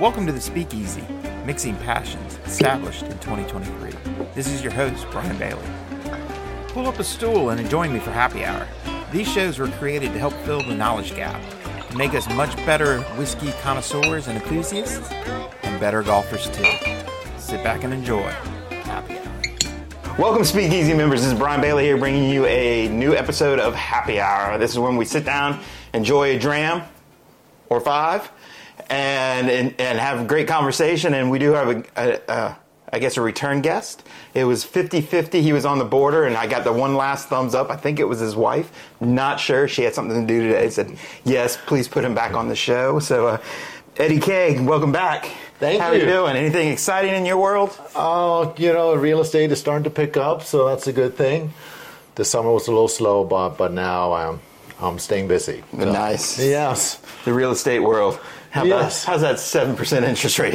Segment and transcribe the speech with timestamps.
[0.00, 1.02] Welcome to the Speakeasy,
[1.44, 3.90] mixing passions, established in 2023.
[4.32, 5.60] This is your host, Brian Bailie.
[6.68, 8.64] Pull up a stool and join me for happy hour.
[9.10, 11.42] These shows were created to help fill the knowledge gap,
[11.96, 15.10] make us much better whiskey connoisseurs and enthusiasts,
[15.64, 16.70] and better golfers too.
[17.36, 18.30] Sit back and enjoy.
[18.84, 20.16] Happy hour.
[20.16, 21.22] Welcome, Speakeasy members.
[21.22, 24.58] This is Brian Bailie here, bringing you a new episode of Happy Hour.
[24.58, 25.58] This is when we sit down,
[25.92, 26.84] enjoy a dram
[27.68, 28.30] or five,
[28.90, 31.14] and and, and have a great conversation.
[31.14, 32.58] And we do have a, a, a
[32.92, 34.02] I guess a return guest.
[34.32, 35.42] It was 50-50.
[35.42, 37.70] He was on the border, and I got the one last thumbs up.
[37.70, 38.70] I think it was his wife.
[39.00, 39.68] Not sure.
[39.68, 40.70] She had something to do today.
[40.70, 42.98] Said yes, please put him back on the show.
[42.98, 43.38] So, uh,
[43.98, 45.28] Eddie K, welcome back.
[45.58, 45.98] Thank How you.
[45.98, 46.36] are you doing?
[46.36, 47.76] Anything exciting in your world?
[47.96, 51.52] Oh, you know, real estate is starting to pick up, so that's a good thing.
[52.14, 54.40] The summer was a little slow, but but now I'm
[54.80, 55.62] I'm staying busy.
[55.76, 56.38] So- Nice.
[56.38, 57.00] Yes.
[57.24, 58.18] The real estate world.
[58.50, 60.54] How about, how's that seven percent interest rate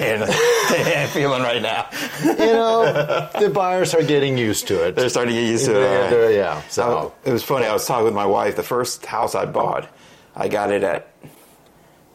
[1.09, 1.87] feeling right now?
[2.23, 4.95] You know, the buyers are getting used to it.
[4.95, 5.73] They're starting to get used to it.
[5.75, 6.09] They're- all right.
[6.09, 6.61] they're- yeah.
[6.69, 7.65] So uh, It was funny.
[7.67, 8.55] I was talking with my wife.
[8.55, 9.87] The first house I bought,
[10.35, 11.13] I got it at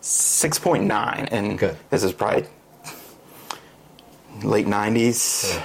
[0.00, 1.58] six point nine, and
[1.90, 2.46] this is probably
[4.42, 5.58] late nineties.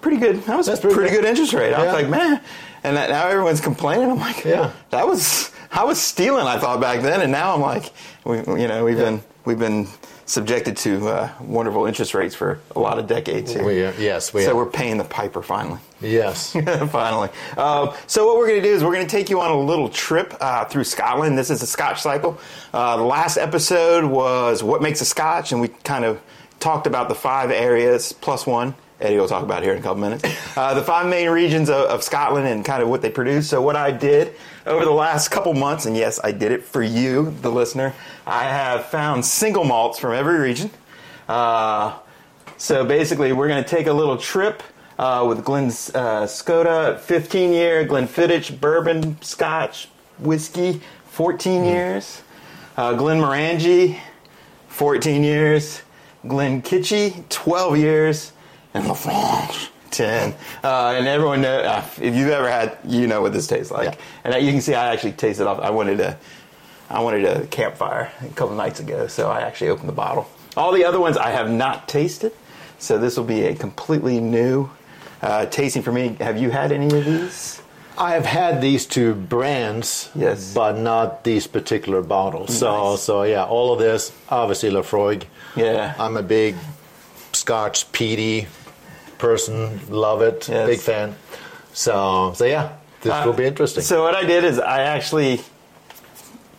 [0.00, 0.42] Pretty good.
[0.44, 1.22] That was That's pretty pretty, good.
[1.22, 1.28] good.
[1.30, 1.72] interest rate.
[1.72, 2.40] I was like, man.
[2.82, 4.10] And that, now everyone's complaining.
[4.10, 4.72] I'm like, Yeah.
[4.90, 6.46] that was I was stealing.
[6.46, 7.90] I thought back then, and now I'm like,
[8.24, 9.04] we, you know, we've Yeah.
[9.04, 9.86] been we've been
[10.26, 13.64] subjected to uh, wonderful interest rates for a lot of decades here.
[13.64, 14.46] we, uh, yes, we are.
[14.46, 14.64] so are.
[14.64, 15.80] we're paying the piper finally.
[16.00, 16.52] yes.
[16.90, 17.30] Finally.
[17.56, 19.58] Um, so what we're going to do is we're going to take you on a
[19.58, 21.36] little trip uh, through Scotland.
[21.38, 22.38] This is a Scotch cycle.
[22.72, 26.20] Uh, the last episode was what makes a Scotch, and we kind of
[26.60, 28.74] talked about the five areas plus one.
[29.00, 30.24] Eddie will talk about it here in a couple minutes.
[30.56, 33.48] Uh, the five main regions of, of Scotland and kind of what they produce.
[33.48, 36.82] So what I did over the last couple months, and yes, I did it for
[36.82, 37.94] you, the listener.
[38.26, 40.70] I have found single malts from every region.
[41.28, 41.98] Uh,
[42.56, 44.62] so basically, we're going to take a little trip
[44.98, 49.88] uh, with Glen uh, Scotia, 15 year, Glenfiddich bourbon, Scotch,
[50.18, 52.22] whiskey, 14 years.
[52.76, 53.98] Uh, Glenmorangie,
[54.68, 55.82] 14 years.
[56.24, 58.32] Glenkinchie, 12 years.
[58.72, 60.34] And Laphroaig, 10.
[60.62, 63.94] Uh, and everyone know, uh, if you've ever had, you know what this tastes like.
[63.94, 64.32] Yeah.
[64.34, 65.60] And you can see I actually tasted off.
[65.60, 66.18] I wanted a,
[66.90, 70.28] I wanted a campfire a couple nights ago, so I actually opened the bottle.
[70.56, 72.32] All the other ones I have not tasted,
[72.78, 74.68] so this will be a completely new
[75.22, 76.16] uh, tasting for me.
[76.20, 77.62] Have you had any of these?
[77.96, 80.52] I have had these two brands, Yes.
[80.52, 82.58] but not these particular bottles.
[82.58, 85.24] So, so yeah, all of this, obviously Laphroaig.
[85.54, 85.94] Yeah.
[85.96, 86.56] I'm a big
[87.32, 88.48] Scotch peaty
[89.18, 90.66] person, love it, Yes.
[90.66, 91.14] big fan.
[91.72, 92.70] So, so yeah,
[93.02, 93.82] this Uh, will be interesting.
[93.82, 95.40] So what I did is I actually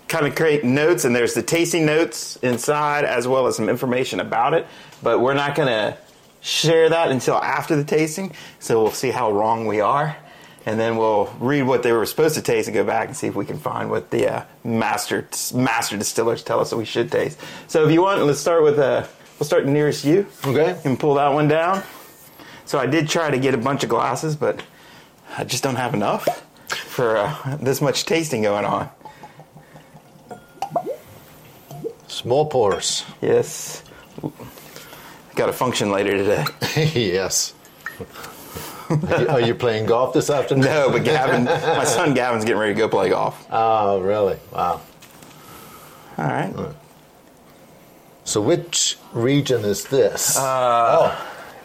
[0.07, 4.19] kind of create notes, and there's the tasting notes inside as well as some information
[4.19, 4.67] about it.
[5.01, 5.97] But we're not going to
[6.41, 10.15] share that until after the tasting, so we'll see how wrong we are.
[10.67, 13.27] And then we'll read what they were supposed to taste and go back and see
[13.27, 17.11] if we can find what the uh, master master distillers tell us that we should
[17.11, 17.39] taste.
[17.67, 19.05] So if you want, let's start with uh,
[19.39, 20.25] we'll start nearest you.
[20.43, 20.75] Okay.
[20.83, 21.83] And pull that one down.
[22.65, 24.63] So I did try to get a bunch of glasses, but
[25.37, 26.25] I just don't have enough
[26.69, 28.89] for uh, this much tasting going on.
[32.07, 33.03] Small pours.
[33.21, 33.83] Yes.
[35.35, 36.45] Got a function later today.
[36.95, 37.53] yes.
[39.29, 40.65] Are you- playing golf this afternoon?
[40.65, 43.45] No, but Gavin, my son Gavin's getting ready to go play golf.
[43.51, 44.37] Oh, really?
[44.53, 44.81] Wow.
[46.17, 46.53] All right.
[48.23, 50.37] So, which region is this?
[50.37, 51.15] Uh,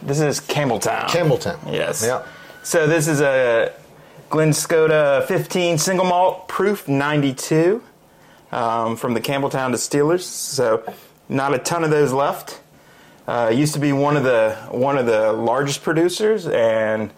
[0.01, 1.05] This is Campbeltown.
[1.07, 1.59] Campbeltown.
[1.71, 2.03] Yes.
[2.05, 2.23] Yeah.
[2.63, 3.71] So this is a
[4.29, 7.83] Glen Scotia 15 single malt proof 92
[8.51, 10.25] um, from the Campbeltown Distillers.
[10.25, 10.83] So
[11.29, 12.59] not a ton of those left.
[13.27, 17.11] Uh, used to be one of the one of the largest producers, and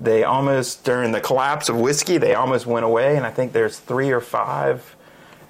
[0.00, 3.16] they almost during the collapse of whiskey they almost went away.
[3.16, 4.96] And I think there's three or five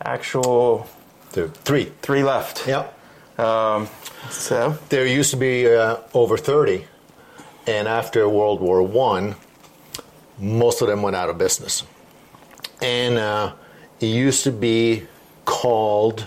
[0.04, 0.88] actual
[1.32, 1.92] Two, three.
[2.02, 2.66] three left.
[2.66, 2.98] Yep.
[3.38, 3.88] Um,
[4.30, 6.84] so There used to be uh, over 30,
[7.66, 9.34] and after World War One,
[10.38, 11.84] most of them went out of business.
[12.80, 13.52] And uh,
[14.00, 15.06] it used to be
[15.44, 16.26] called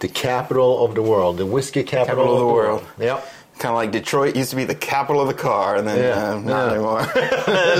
[0.00, 2.84] the capital of the world, the whiskey capital, Capital of the world.
[2.98, 3.26] Yep.
[3.58, 6.32] kind of like Detroit used to be the capital of the car, and then Yeah,
[6.32, 6.72] uh, not yeah.
[6.72, 7.00] anymore.
[7.16, 7.78] it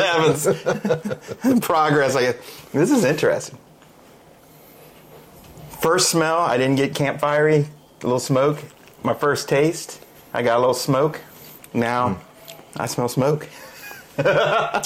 [1.45, 1.61] happens.
[1.67, 2.17] Progress.
[2.17, 2.37] I guess.
[2.73, 3.59] This is interesting.
[5.81, 7.67] First smell, I didn't get campfirey,
[8.03, 8.59] a little smoke.
[9.03, 10.01] My first taste,
[10.35, 11.21] I got a little smoke.
[11.73, 12.81] Now, Hmm.
[12.83, 13.49] I smell smoke.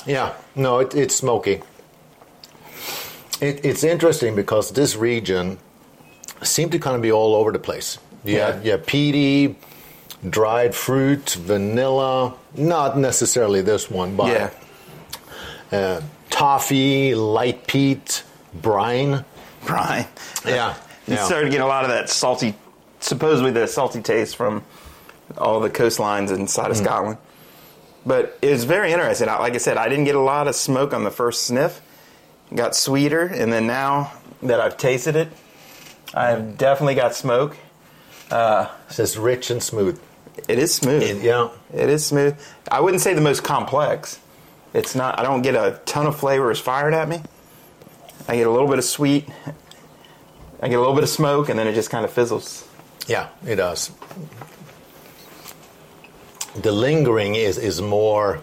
[0.06, 1.62] Yeah, no, it, it's smoky.
[3.40, 5.58] It, it's interesting because this region
[6.42, 7.98] seemed to kind of be all over the place.
[8.24, 8.52] You Yeah.
[8.52, 9.56] had, you had peaty,
[10.28, 12.34] dried fruit, vanilla.
[12.56, 14.50] Not necessarily this one, but Yeah.
[15.78, 18.22] uh, toffee, light peat,
[18.52, 19.24] brine.
[19.64, 20.06] Brine.
[20.44, 20.74] Yeah,
[21.06, 21.24] You yeah.
[21.24, 22.54] started getting a lot of that salty,
[23.00, 24.62] supposedly the salty taste from
[25.38, 26.82] all the coastlines inside of Mm.
[26.84, 27.18] Scotland.
[28.06, 29.28] But it was very interesting.
[29.28, 31.80] I- Like I said, I didn't get a lot of smoke on the first sniff.
[32.50, 34.12] It got sweeter, and then now
[34.42, 35.28] that I've tasted it,
[36.14, 37.56] I've definitely got smoke.
[38.30, 40.00] It says rich and smooth.
[40.48, 41.02] It is smooth.
[41.02, 41.48] It- yeah.
[41.74, 42.34] It is smooth.
[42.70, 44.18] I wouldn't say the most complex.
[44.72, 45.18] It's not.
[45.18, 47.20] I don't get a ton of flavors fired at me.
[48.28, 49.28] I get a little bit of sweet.
[50.62, 52.64] I get a little bit of smoke, and then it just kind of fizzles.
[53.06, 53.90] Yeah, it does.
[56.56, 58.40] The lingering is is more.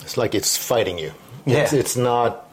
[0.00, 1.12] It's like it's fighting you.
[1.46, 1.78] It's, Yeah.
[1.80, 2.48] it's not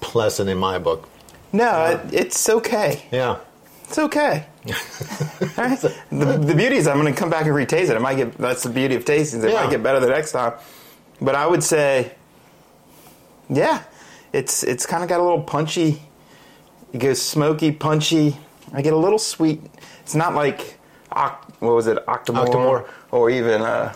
[0.00, 1.08] pleasant in my book.
[1.52, 3.04] No, it, it's okay.
[3.10, 3.38] Yeah.
[3.84, 4.44] It's okay.
[4.66, 5.78] All right.
[6.10, 7.94] The, the beauty is I'm going to come back and retaste it.
[7.96, 8.36] I might get.
[8.36, 9.44] That's the beauty of tastings.
[9.44, 9.62] It Yeah.
[9.62, 10.54] might get better the next time.
[11.20, 12.12] But I would say,
[13.48, 13.84] yeah,
[14.32, 16.02] it's it's kind of got a little punchy.
[16.92, 18.36] It goes smoky, punchy.
[18.72, 19.60] I get a little sweet.
[20.00, 20.78] It's not like
[21.10, 22.88] what was it, Octomore, Octomore.
[23.10, 23.92] or even uh,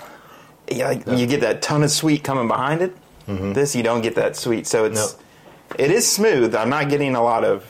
[0.71, 2.97] yeah, like you get that ton of sweet coming behind it.
[3.27, 5.79] This you don't get that sweet, so it's Mm-hmm.
[5.79, 5.85] No.
[5.85, 6.55] it is smooth.
[6.57, 7.65] I'm not getting a lot of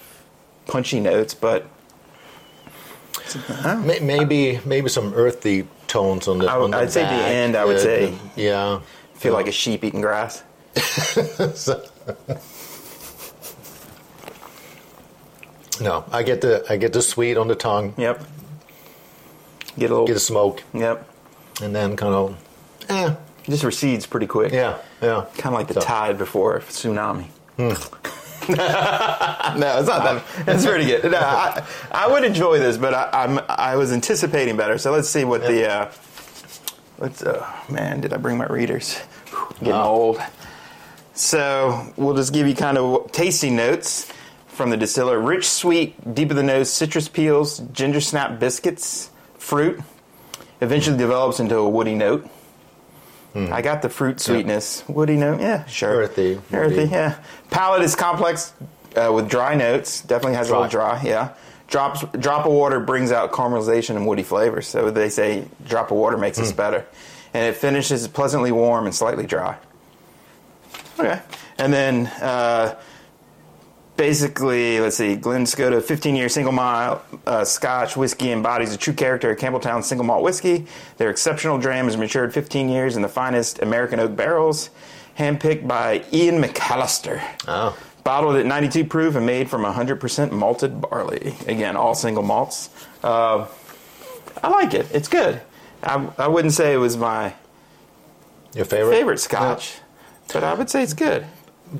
[0.66, 1.66] punchy notes, but
[3.84, 6.46] May- Maybe maybe some earthy tones on the.
[6.50, 8.14] I would- on the I'd say the end, I would Uh, say.
[8.36, 8.80] Yeah.
[9.14, 10.42] feel like a sheep eating grass.
[15.80, 18.22] No, I get the I get the sweet on the tongue, Yep.
[19.78, 20.06] Get a little.
[20.06, 21.08] get a smoke, Yep.
[21.62, 22.36] and then kind of,
[22.88, 23.14] eh,
[23.48, 24.52] Just recedes pretty quick.
[24.52, 25.24] yeah, yeah.
[25.38, 27.26] Kind of like the So- tide before a tsunami.
[27.58, 27.76] no,
[28.48, 30.22] it's not that.
[30.46, 31.10] It's pretty good.
[31.12, 34.78] No, I, I would enjoy this, but I, I'm I was anticipating better.
[34.78, 35.68] So let's see what the.
[35.70, 35.90] Uh,
[36.98, 37.22] let's.
[37.22, 38.98] Uh, man, did I bring my readers?
[39.60, 39.84] Getting Ah.
[39.84, 40.20] old.
[41.14, 44.10] So we'll just give you kind of tasting notes
[44.60, 49.08] from the distiller: rich, sweet, deep of the nose, citrus peels, ginger snap biscuits,
[49.38, 49.80] fruit.
[50.60, 52.28] Eventually develops into a woody note.
[53.34, 55.40] I got the fruit sweetness, woody note.
[55.40, 55.88] Yeah, sure.
[55.90, 56.74] Earthy, earthy.
[56.76, 56.90] woody.
[56.90, 57.16] Yeah.
[57.50, 58.52] Palate is complex
[58.96, 60.02] uh, with dry notes.
[60.02, 60.98] Definitely has a little Dry.
[61.00, 61.08] dry.
[61.08, 61.28] Yeah.
[61.68, 64.66] Drops drop of water brings out caramelization and woody flavors.
[64.66, 66.42] So they say drop of water makes Hmm.
[66.44, 66.84] this better,
[67.32, 69.56] and it finishes pleasantly warm and slightly dry.
[70.98, 71.18] Okay.
[71.56, 72.74] And then uh,
[74.00, 78.94] basically, let's see, Glen Scotia, 15 year single malt uh, Scotch whiskey embodies the true
[78.94, 80.64] character of Campbeltown single malt whiskey.
[80.96, 84.70] Their exceptional dram has matured 15 years in the finest American oak barrels,
[85.18, 87.22] handpicked by Ian McAllister.
[87.46, 87.76] Oh.
[88.02, 91.34] Bottled at 92 proof and made from 100% malted barley.
[91.46, 92.70] Again, all single malts.
[93.04, 93.46] Uh,
[94.42, 94.86] I like it.
[94.94, 95.42] It's good.
[95.82, 97.34] I, I wouldn't say it was my
[98.54, 98.94] Your favorite?
[98.94, 99.74] favorite scotch,
[100.32, 101.26] but I would say it's good.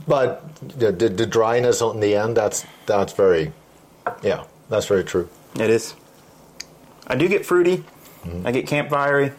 [0.06, 3.52] But the, the, the dryness on the end, that's that's very,
[4.22, 5.28] yeah, that's very true.
[5.54, 5.94] It is.
[7.06, 7.78] I do get fruity.
[8.24, 8.46] Mm-hmm.
[8.46, 9.32] I get campfirey.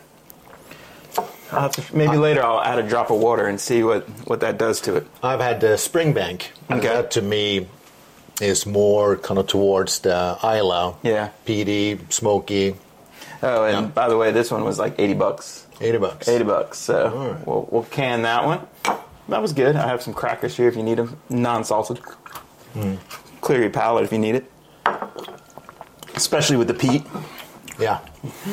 [1.52, 4.40] I'll have to, maybe later I'll add a drop of water and see what, what
[4.40, 5.08] that does to it.
[5.22, 6.48] I've had the Springbank.
[6.70, 6.80] Okay.
[6.88, 7.68] That to me
[8.42, 10.96] is more kind of towards the Islay.
[11.04, 11.30] Yeah.
[11.46, 12.76] Peaty, smoky,
[13.44, 13.92] Oh, and Yeah.
[13.92, 15.66] by the way, this one was like 80 bucks.
[15.82, 16.28] 80 bucks.
[16.28, 16.78] 80 bucks.
[16.78, 17.48] So right.
[17.48, 18.68] we'll, we'll can that one.
[19.32, 19.78] That was good.
[19.78, 22.02] I have some crackers here if you need them, non salted.
[23.40, 24.52] Clear your palate if you need it.
[26.16, 27.04] Especially with the peat.
[27.80, 28.00] Yeah.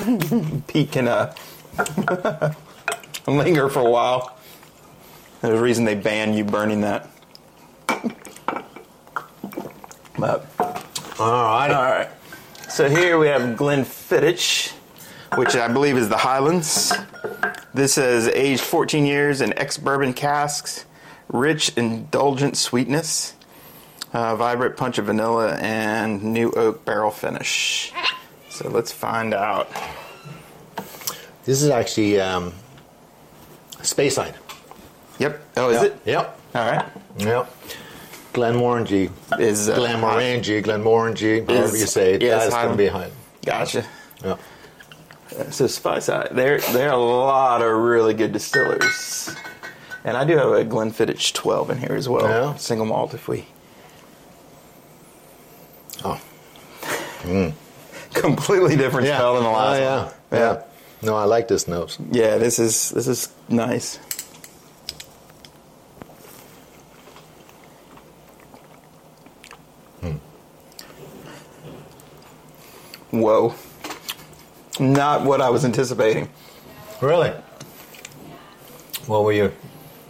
[0.69, 1.35] Peat can uh,
[3.27, 4.39] linger for a while.
[5.43, 7.11] There's a reason they ban you burning that.
[10.17, 10.47] But
[11.19, 11.71] All right.
[11.73, 12.09] all right.
[12.69, 14.71] So here we have Glenfiddich,
[15.35, 16.93] which I believe is the Highlands.
[17.79, 20.85] This is aged 14 years in ex-bourbon casks,
[21.29, 23.35] rich, indulgent sweetness,
[24.13, 27.93] uh, vibrant punch of vanilla, and new oak barrel finish.
[28.51, 29.71] So let's find out.
[31.45, 32.53] This is actually um,
[33.77, 34.35] Speyside.
[35.21, 35.41] Yep.
[35.57, 35.85] Oh, is Yep.
[35.93, 36.01] it?
[36.05, 36.41] Yep.
[36.57, 36.87] All right.
[37.19, 37.55] Yep.
[38.35, 39.13] Glenmorangie.
[39.39, 42.19] Is uh, Glenmorangie, Glenmorangie, however you say it.
[42.23, 43.13] that's going to be Highland.
[43.47, 43.87] Gotcha.
[44.25, 44.37] Yeah.
[45.51, 49.35] So Speyside, there there are a lot of really good distillers,
[50.05, 52.57] and I do have a Glenfiddich 12 in here as well, Yeah.
[52.57, 53.15] single malt.
[53.15, 53.47] If we
[56.05, 56.21] Oh.
[57.23, 57.53] Mm.
[58.15, 59.19] completely different Yeah.
[59.19, 60.03] smell than the oh, last oh, yeah.
[60.05, 60.13] one.
[60.41, 60.63] yeah.
[61.03, 61.99] No, I like this nose.
[62.11, 63.99] Yeah, this is this is nice.
[70.01, 70.17] Hmm.
[73.11, 73.55] Whoa.
[74.81, 76.29] Not what I was anticipating.
[77.01, 77.31] Really?
[79.07, 79.53] What were you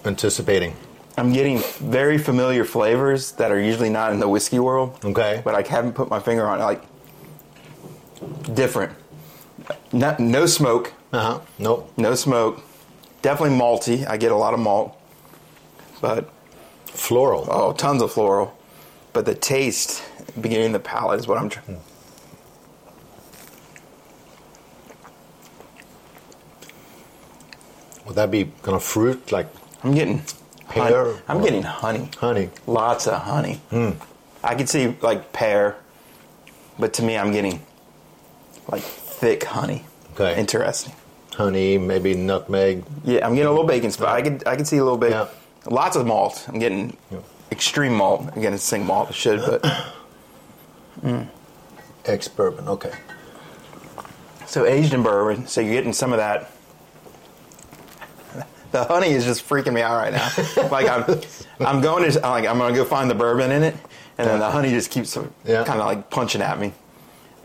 [0.05, 0.75] anticipating?
[1.17, 4.99] I'm getting very familiar flavors that are usually not in the whiskey world.
[5.05, 5.41] Okay.
[5.45, 6.65] But I haven't put my finger on it.
[6.65, 6.83] Like
[8.55, 8.93] different.
[9.93, 10.93] Not, no smoke.
[11.13, 11.41] Uh huh.
[11.59, 11.93] Nope.
[11.97, 12.63] No smoke.
[13.23, 14.07] Definitely malty.
[14.07, 14.99] I get a lot of malt.
[16.01, 16.31] But
[16.87, 17.47] Floral.
[17.51, 18.57] oh, tons of floral.
[19.13, 20.03] But the taste,
[20.41, 21.81] beginning the palate, is what I'm trying.
[28.09, 29.47] Would that be kind of fruit like
[29.85, 30.23] I'm getting
[30.69, 31.21] Pear honey.
[31.29, 32.09] I'm getting honey.
[32.19, 32.51] honey?
[32.67, 33.61] Lots of honey.
[33.71, 33.91] Hmm.
[34.43, 35.77] I could see like pear,
[36.79, 37.63] but to me, I'm getting
[38.71, 39.85] like thick honey.
[40.15, 40.39] Okay.
[40.39, 40.95] Interesting.
[41.35, 42.83] Honey, maybe nutmeg.
[43.05, 44.09] Yeah, I'm getting a little bacon spot.
[44.09, 45.11] I could I could see a little bit.
[45.13, 45.29] Yeah.
[45.67, 46.45] Lots of malt.
[46.49, 47.19] I'm getting Yeah.
[47.53, 48.37] extreme malt.
[48.37, 49.09] Again, it's single malt.
[49.11, 49.63] I should, but
[51.03, 51.29] Mm.
[52.07, 52.67] Ex bourbon.
[52.69, 52.91] Okay.
[54.47, 55.47] so aged in bourbon.
[55.47, 56.51] So you're getting some of that.
[58.71, 60.69] The honey is just freaking me out right now.
[60.71, 61.21] like I'm,
[61.67, 63.75] I'm going to like I'm gonna go find the bourbon in it,
[64.19, 65.65] and then the honey just keeps Yeah.
[65.65, 66.73] kind of like punching at me.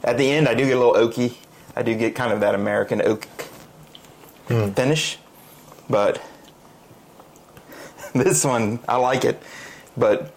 [0.04, 1.36] At the end, I do get a little oaky.
[1.76, 3.26] I do get kind of that American oak
[4.48, 4.72] hmm.
[4.72, 5.18] finish,
[5.90, 6.22] but
[8.14, 9.42] this one I like it,
[9.96, 10.34] but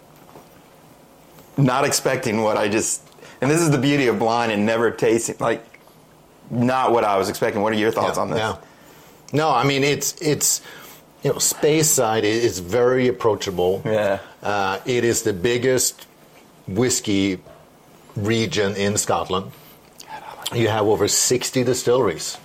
[1.57, 3.03] not expecting what I just.
[3.41, 5.63] And this is the beauty of blind and never tasting like
[6.49, 7.61] not what I was expecting.
[7.61, 8.39] What are your thoughts yeah, on this?
[8.39, 8.57] Yeah.
[9.33, 10.61] No, I mean it's it's
[11.23, 13.81] you know Speyside is very approachable.
[13.85, 14.19] Yeah.
[14.41, 16.07] Uh, it is the biggest
[16.67, 17.39] whiskey
[18.15, 19.51] region in Scotland.
[20.53, 22.37] You have over sixty distilleries.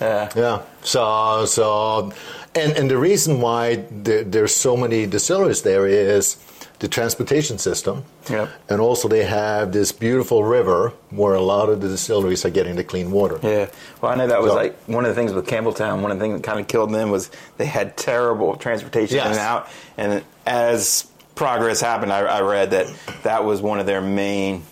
[0.00, 0.30] Yeah.
[0.36, 0.62] Yeah.
[0.82, 2.12] So so,
[2.54, 6.36] and and the reason why there, there's so many distilleries there is
[6.80, 8.04] the transportation system.
[8.30, 8.48] Yep.
[8.68, 12.76] And also they have this beautiful river where a lot of the distilleries are getting
[12.76, 13.40] the clean water.
[13.42, 13.68] Yeah.
[14.00, 16.02] Well, I know that was So- like one of the things with Campbeltown.
[16.02, 19.26] One of the things that kind of killed them was they had terrible transportation in
[19.26, 19.68] and out.
[19.96, 22.86] And as progress happened, I, I read that
[23.24, 24.62] that was one of their main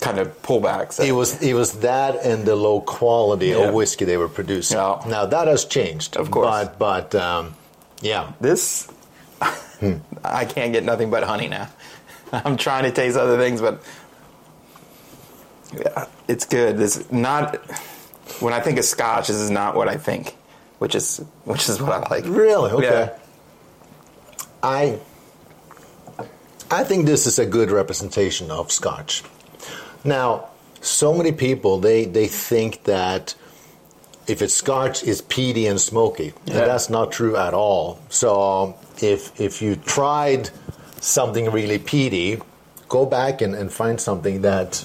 [0.00, 1.04] kind of pullbacks.
[1.04, 3.68] It was it was that and the low quality Yeah.
[3.68, 4.76] of whiskey they were producing.
[4.78, 5.00] Yeah.
[5.06, 6.68] Now that has changed, Of course.
[6.78, 7.54] But but um,
[8.00, 8.88] yeah, this.
[10.24, 11.68] I can't get nothing but honey now.
[12.32, 13.82] I'm trying to taste other things, but
[15.74, 16.78] yeah, it's good.
[16.78, 17.56] This not
[18.40, 19.28] when I think of Scotch.
[19.28, 20.36] This is not what I think,
[20.78, 22.24] which is which is what I like.
[22.24, 23.10] really okay.
[23.12, 23.18] Yeah.
[24.62, 25.00] I
[26.70, 29.22] I think this is a good representation of Scotch.
[30.04, 30.48] Now,
[30.80, 33.34] so many people they they think that
[34.26, 36.32] if it's Scotch, it's peaty and smoky.
[36.46, 36.58] Yeah.
[36.58, 37.98] And that's not true at all.
[38.08, 40.50] So if if you tried
[41.00, 42.40] something really peaty,
[42.88, 44.84] go back and, and find something that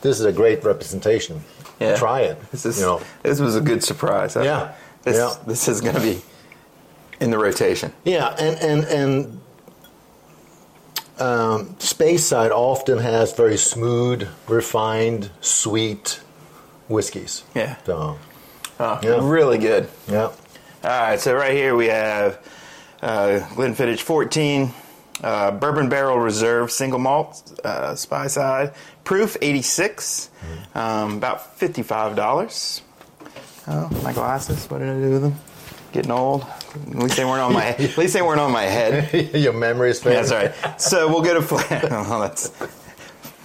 [0.00, 1.42] this is a great representation.
[1.80, 1.96] Yeah.
[1.96, 2.38] Try it.
[2.50, 3.00] This is you know.
[3.22, 4.36] this was a good surprise.
[4.36, 4.72] I- Yeah.
[5.04, 5.34] This Yeah.
[5.46, 6.20] this is going to be
[7.20, 7.92] in the rotation.
[8.04, 9.40] Yeah, and and and
[11.18, 16.20] um, Speyside often has very smooth, refined, sweet
[16.88, 17.42] whiskeys.
[17.54, 17.76] Yeah.
[17.86, 18.18] So,
[18.80, 19.18] Oh, Yeah.
[19.22, 19.88] Really good.
[20.08, 20.22] yeah.
[20.24, 20.34] All
[20.84, 22.38] right, so right here we have
[23.02, 24.72] uh, Glenfiddich 14,
[25.24, 30.30] uh, Bourbon Barrel Reserve Single Malt, uh, Speyside, Proof 86,
[30.76, 32.82] um, about $55.
[33.66, 35.34] Oh, my glasses, what did I do with them?
[35.92, 36.42] Getting old.
[36.74, 37.64] At least they weren't on my.
[37.70, 39.34] At least they weren't on my head.
[39.34, 40.22] Your memory is fading.
[40.22, 40.30] That's
[40.64, 40.80] right.
[40.80, 41.42] So we'll go to.
[41.42, 41.56] Fl-
[41.90, 42.50] oh, that's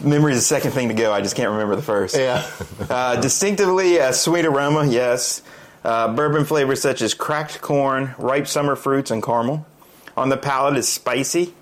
[0.03, 1.12] memory is the second thing to go.
[1.13, 2.15] I just can't remember the first.
[2.15, 2.45] Yeah.
[2.89, 5.41] Uh, distinctively a sweet aroma, yes.
[5.83, 9.65] Uh, bourbon flavors such as cracked corn, ripe summer fruits, and caramel.
[10.15, 11.53] On the palate is spicy,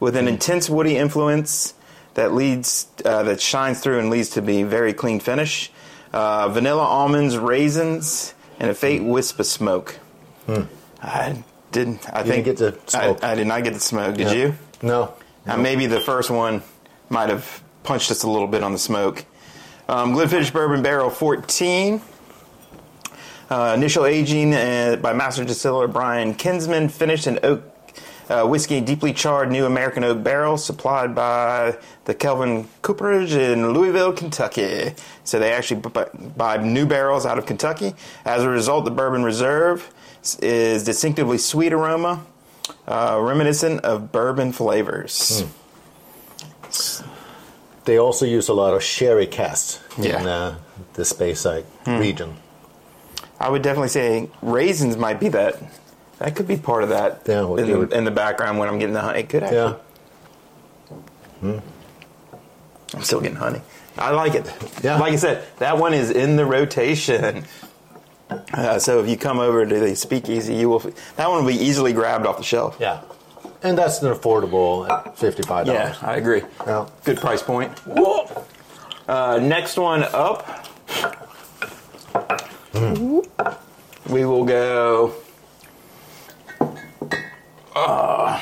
[0.00, 1.74] with an intense woody influence
[2.14, 5.70] that leads uh, that shines through and leads to be very clean finish.
[6.12, 9.98] Uh, vanilla almonds, raisins, and a faint wisp of smoke.
[10.46, 10.62] Hmm.
[11.00, 12.06] I didn't.
[12.12, 12.20] I.
[12.20, 13.24] You think didn't get the smoke.
[13.24, 14.16] I, I did not get the smoke.
[14.16, 14.32] Did Yeah.
[14.34, 14.54] you?
[14.82, 15.14] No.
[15.46, 16.62] Uh, maybe the first one
[17.12, 19.24] might have punched us a little bit on the smoke.
[19.88, 22.00] Um, Glenfiddich Bourbon Barrel 14.
[23.50, 27.62] Uh, initial aging uh, by master distiller Brian Kinsman, finished in oak
[28.30, 31.76] uh, whiskey, deeply charred new American oak barrel, supplied by
[32.06, 34.94] the Kelvin Cooperage in Louisville, Kentucky.
[35.24, 37.92] So they actually bu- bu- buy new barrels out of Kentucky.
[38.24, 39.92] As a result, the Bourbon Reserve
[40.40, 42.24] is distinctively sweet aroma,
[42.88, 45.44] uh, reminiscent of bourbon flavors.
[47.84, 50.24] They also use a lot of sherry casks in Yeah.
[50.26, 50.54] uh,
[50.94, 52.36] the Speyside region.
[53.40, 55.56] I would definitely say raisins might be that.
[56.18, 58.68] That could be part of that Yeah, what in, the, would- in the background when
[58.68, 59.20] I'm getting the honey.
[59.20, 59.76] It could actually.
[61.42, 61.60] Yeah.
[62.94, 63.60] I'm still getting honey.
[63.98, 64.46] I like it.
[64.82, 64.98] Yeah.
[64.98, 67.44] Like I said, that one is in the rotation.
[68.54, 70.78] Uh, so if you come over to the speakeasy, you will.
[71.16, 72.76] That one will be easily grabbed off the shelf.
[72.80, 73.00] Yeah.
[73.64, 75.66] And that's an affordable at $55.
[75.66, 76.42] Yeah, I agree.
[76.66, 76.88] Yeah.
[77.04, 77.72] Good price point.
[79.08, 80.66] Uh, next one up,
[84.08, 85.14] we will go.
[87.74, 88.40] Uh,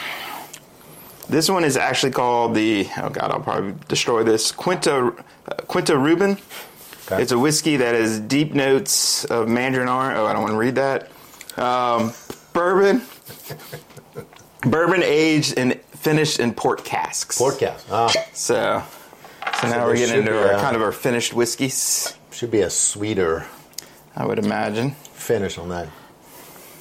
[1.28, 2.88] this one is actually called the.
[2.98, 4.52] Oh God, I'll probably destroy this.
[4.52, 5.12] Quinta
[5.48, 6.40] uh, Quinta Ruban.
[7.06, 7.22] Okay.
[7.22, 10.18] It's a whiskey that has deep notes of mandarin orange.
[10.18, 11.10] Oh, I don't want to read that.
[11.58, 12.12] Um,
[12.52, 13.02] bourbon.
[14.62, 17.38] bourbon aged and finished in port casks.
[17.38, 17.86] Forecast.
[17.90, 18.82] Ah, So,
[19.60, 22.14] so now we're getting into our uh, kind of our finished whiskeys.
[22.30, 23.46] should be a sweeter
[24.16, 24.92] I would imagine.
[25.12, 25.88] finish on that.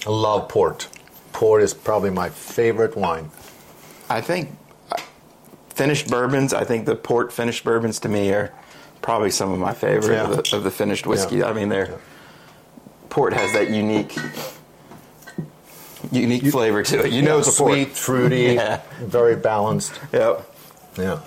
[0.06, 0.88] I love port.
[1.34, 3.30] Port is probably my favorite wine.
[4.10, 4.50] I think
[4.92, 4.96] uh,
[5.70, 6.54] finished bourbons.
[6.54, 8.54] I think the port finished bourbons to me are
[9.02, 10.30] probably some of my favorite Yeah.
[10.32, 11.38] of, the, of the finished whiskey.
[11.38, 11.50] Yeah.
[11.50, 11.98] I mean, they're Yeah.
[13.10, 14.16] port has that unique,
[16.12, 17.12] unique flavor to it.
[17.14, 17.72] You know, it's a port.
[17.74, 18.82] sweet, fruity, Yeah.
[19.02, 19.94] very balanced.
[20.14, 20.46] Yep.
[20.98, 21.20] Yeah.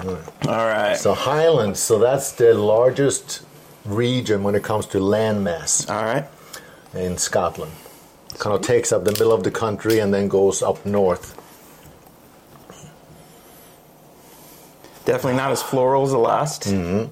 [0.00, 0.14] All
[0.46, 0.96] right.
[0.96, 3.42] So Highlands, so that's the largest
[3.84, 6.24] region when it comes to land mass All right.
[6.94, 7.72] in Scotland.
[8.38, 11.34] Kind of takes up the middle of the country and then goes up north.
[15.04, 16.62] Definitely not as floral as the last.
[16.64, 17.10] Mm.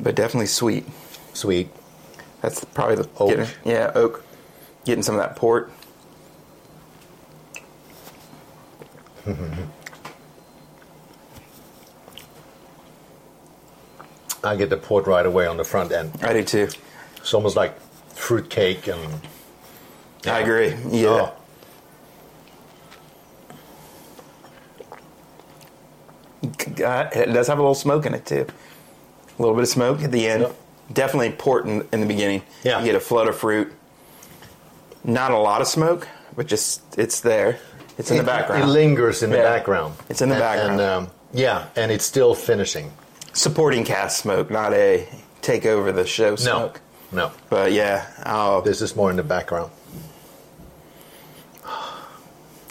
[0.00, 0.86] But definitely sweet.
[1.32, 1.68] Sweet.
[2.42, 3.30] That's probably the Oak.
[3.30, 4.24] Getting, yeah, oak.
[4.84, 5.72] Getting some of that port.
[14.44, 16.12] I get the port right away on the front end.
[16.22, 16.68] I do too.
[17.16, 17.76] It's almost like
[18.10, 19.20] fruit cake and
[20.24, 20.74] I agree.
[20.90, 21.32] Yeah.
[21.32, 21.32] Oh.
[26.84, 28.46] Uh, it does have a little smoke in it too.
[29.38, 30.42] A little bit of smoke at the end.
[30.42, 30.56] Yep.
[30.92, 32.42] Definitely port in, in the beginning.
[32.62, 32.78] Yeah.
[32.80, 33.72] You get a flood of fruit.
[35.04, 37.58] Not a lot of smoke, but just it's there.
[37.98, 38.62] It's in the background.
[38.64, 39.42] It lingers in the Yeah.
[39.42, 39.94] background.
[40.08, 40.80] It's in the And- background.
[40.80, 42.92] And, um, yeah, and it's still finishing.
[43.32, 45.06] Supporting cast smoke, not a
[45.42, 46.80] take over the show smoke.
[47.12, 47.32] No, no.
[47.50, 49.70] But yeah, oh, this is more in the background.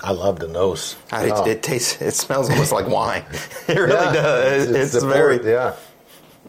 [0.03, 0.95] I love the nose.
[1.11, 1.45] I- Oh.
[1.45, 1.99] it tastes.
[2.01, 3.23] It smells almost like wine.
[3.67, 4.69] It really Yeah, does.
[4.69, 5.39] It's, the very.
[5.39, 5.73] port, yeah.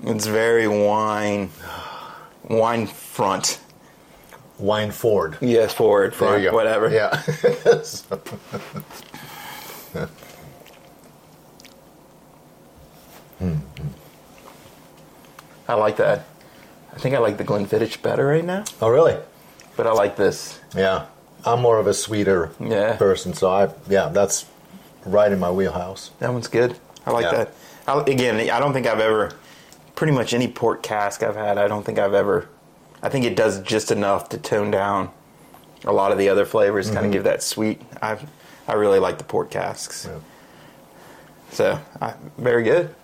[0.07, 1.51] It's very wine.
[2.49, 3.61] Wine front.
[4.59, 5.37] Wine Ford.
[5.41, 6.91] Yes, forward, front, whatever.
[6.91, 7.23] Yeah.
[13.39, 13.57] Hmm.
[15.69, 16.25] I like that.
[16.95, 19.17] I think I like the Glenfiddich better right now, oh, really?
[19.77, 20.59] but I like this.
[20.75, 21.07] Yeah.
[21.45, 22.97] I'm more of a sweeter Yeah.
[22.97, 24.47] person, so I yeah, that's
[25.05, 26.13] right in my wheelhouse.
[26.19, 26.79] That one's good.
[27.05, 27.45] I like Yeah.
[27.45, 27.55] that.
[27.87, 29.33] I, again, I don't think I've ever,
[29.97, 32.49] pretty much any port cask I've had, I don't think I've ever,
[33.03, 35.11] I think it does just enough to tone down
[35.85, 37.81] a lot of the other flavors, kind of give that sweet.
[38.01, 38.19] I
[38.69, 40.09] I really like the port casks.
[40.11, 40.19] Yeah.
[41.51, 42.95] So, I, very good.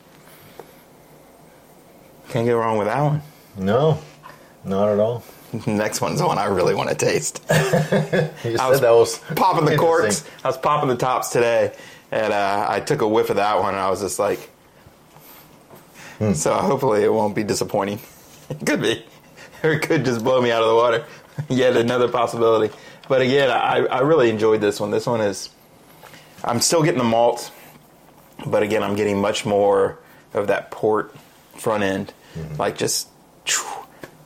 [2.30, 3.22] Can't go wrong with that one.
[3.56, 3.98] No,
[4.64, 5.22] not at all.
[5.66, 7.44] Next one's the one I really want to taste.
[8.44, 10.24] You I said was was popping the corks.
[10.42, 11.72] I was popping the tops today,
[12.10, 14.50] and uh, I took a whiff of that one, and I was just like,
[16.22, 16.34] Hmm.
[16.34, 17.98] so hopefully it won't be disappointing.
[18.50, 19.02] It could be,
[19.62, 21.04] or it could just blow me out of the water.
[21.48, 22.74] Yet another possibility.
[23.08, 24.90] But again, I, I really enjoyed this one.
[24.90, 25.48] This one is,
[26.44, 27.50] I'm still getting the malt,
[28.44, 29.98] but again, I'm getting much more
[30.34, 31.14] of that port
[31.56, 32.56] front end, Mm-hmm.
[32.56, 33.08] like just,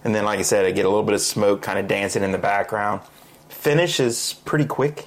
[0.05, 2.23] and then like I said, I get a little bit of smoke kind of dancing
[2.25, 3.01] in the background.
[3.49, 5.07] Finish is pretty quick.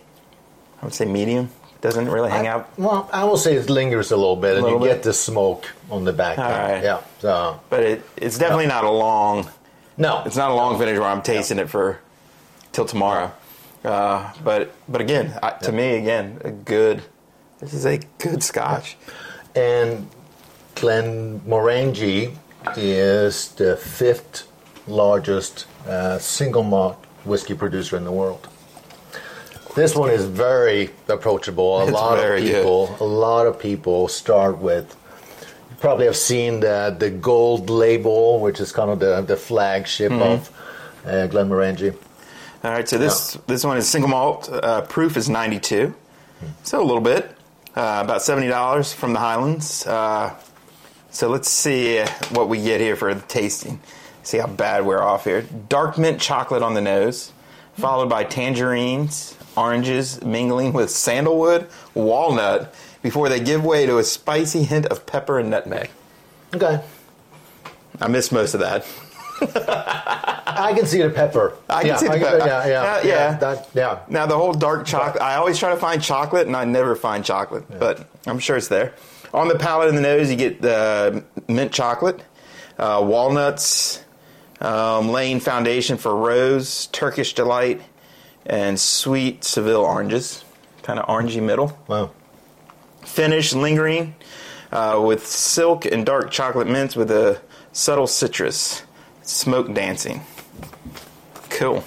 [0.81, 1.49] I would say medium.
[1.81, 4.79] Doesn't really hang out, Well, I will say it lingers a little bit, and Little
[4.79, 4.95] you bit.
[4.95, 6.37] get the smoke on the back.
[6.37, 6.83] Right.
[6.83, 7.01] Yeah.
[7.19, 9.49] So but it, it's definitely not a long.
[9.97, 11.99] no, It's not a long finish where I'm tasting it for
[12.73, 13.31] till tomorrow.
[13.85, 17.01] Uh, but but again, I, to me, again, a good.
[17.59, 18.97] This is a good Scotch.
[19.55, 20.09] And
[20.75, 22.35] Glenmorangie
[22.75, 24.47] is the fifth
[24.87, 28.47] largest uh, single malt whiskey producer in the world.
[29.75, 31.79] This one is very approachable.
[31.79, 32.55] A It's lot of very good.
[32.55, 34.95] people, a lot of people start with.
[35.69, 40.11] You probably have seen the the gold label, which is kind of the the flagship
[40.11, 40.21] Mm-hmm.
[40.21, 40.49] of
[41.05, 41.95] uh, Glenmorangie.
[42.63, 44.49] All right, so this this one is single malt.
[44.51, 45.93] Uh, proof is 92,
[46.63, 47.25] so a little bit,
[47.75, 49.85] uh, about seventy dollars from the Highlands.
[49.87, 50.35] Uh,
[51.11, 51.99] so let's see
[52.33, 53.79] what we get here for the tasting.
[54.23, 55.43] See how bad we're off here.
[55.69, 57.31] Dark mint chocolate on the nose,
[57.77, 64.63] followed by tangerines, oranges mingling with sandalwood, walnut, before they give way to a spicy
[64.63, 65.89] hint of pepper and nutmeg.
[66.55, 66.81] Okay.
[68.01, 68.85] I missed most of that.
[69.41, 71.57] I can see the pepper.
[71.69, 72.37] I can yeah, see the pepper.
[72.39, 73.37] Yeah, yeah, Uh, yeah.
[73.37, 73.99] That, yeah.
[74.09, 75.21] Now the whole dark chocolate.
[75.21, 78.67] I always try to find chocolate, and I never find chocolate, but I'm sure it's
[78.67, 78.93] there.
[79.33, 82.21] On the palate and the nose, you get the mint chocolate,
[82.77, 84.03] uh, walnuts,
[84.59, 87.81] um, laying foundation for rose, Turkish delight,
[88.45, 90.43] and sweet Seville oranges,
[90.83, 91.77] kind of orangey middle.
[91.87, 92.11] Wow.
[93.05, 94.15] Finish lingering
[94.71, 98.83] uh, with silk and dark chocolate mints with a subtle citrus,
[99.21, 100.21] smoke dancing.
[101.49, 101.83] Cool.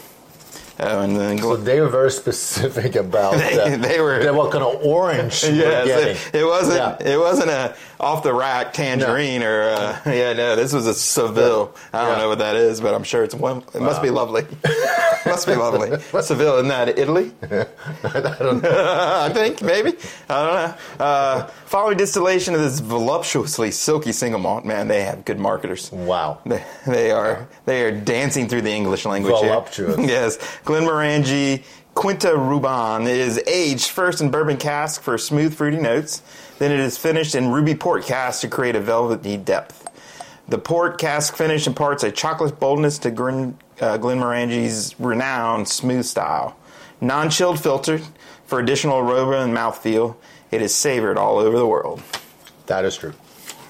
[0.80, 4.85] Oh, and then So they were very specific about They- they were- what kind of
[4.85, 6.76] orange Yes, it, it wasn't.
[7.00, 7.12] Yeah.
[7.14, 10.32] It wasn't a off the rack tangerine or uh, yeah.
[10.32, 11.74] No, this was a Seville.
[11.92, 12.22] I don't Yeah.
[12.22, 13.62] know what that is, but I'm sure it's one.
[13.74, 14.44] It must be lovely.
[15.26, 15.98] must be lovely.
[16.22, 17.32] Seville, isn't that Italy?
[17.42, 19.18] I don't know.
[19.22, 19.92] I think maybe.
[20.28, 20.54] I don't
[20.98, 21.04] know.
[21.04, 25.92] Uh, following distillation of this voluptuously silky single malt, man, they have good marketers.
[25.92, 26.40] Wow.
[26.44, 29.48] They, they are they are dancing through the English language here.
[29.50, 29.98] Voluptuous.
[30.00, 36.22] yes, Glenmorangie Quinta Ruban is aged first in bourbon cask for smooth fruity notes.
[36.59, 39.88] Then it is finished in ruby port cask to create a velvety depth.
[40.48, 46.57] The port cask finish imparts a chocolate boldness to Glen, uh, Glenmorangie's renowned smooth style.
[47.01, 48.03] Non-chilled filtered
[48.46, 50.16] for additional aroma and mouthfeel.
[50.51, 52.03] It is savored all over the world.
[52.66, 53.14] That is true.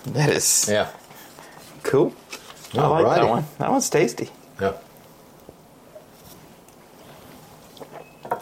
[0.07, 0.89] That is Yeah.
[1.83, 2.13] cool.
[2.77, 3.45] I like that one.
[3.59, 4.31] That one's tasty.
[4.61, 4.73] Yeah.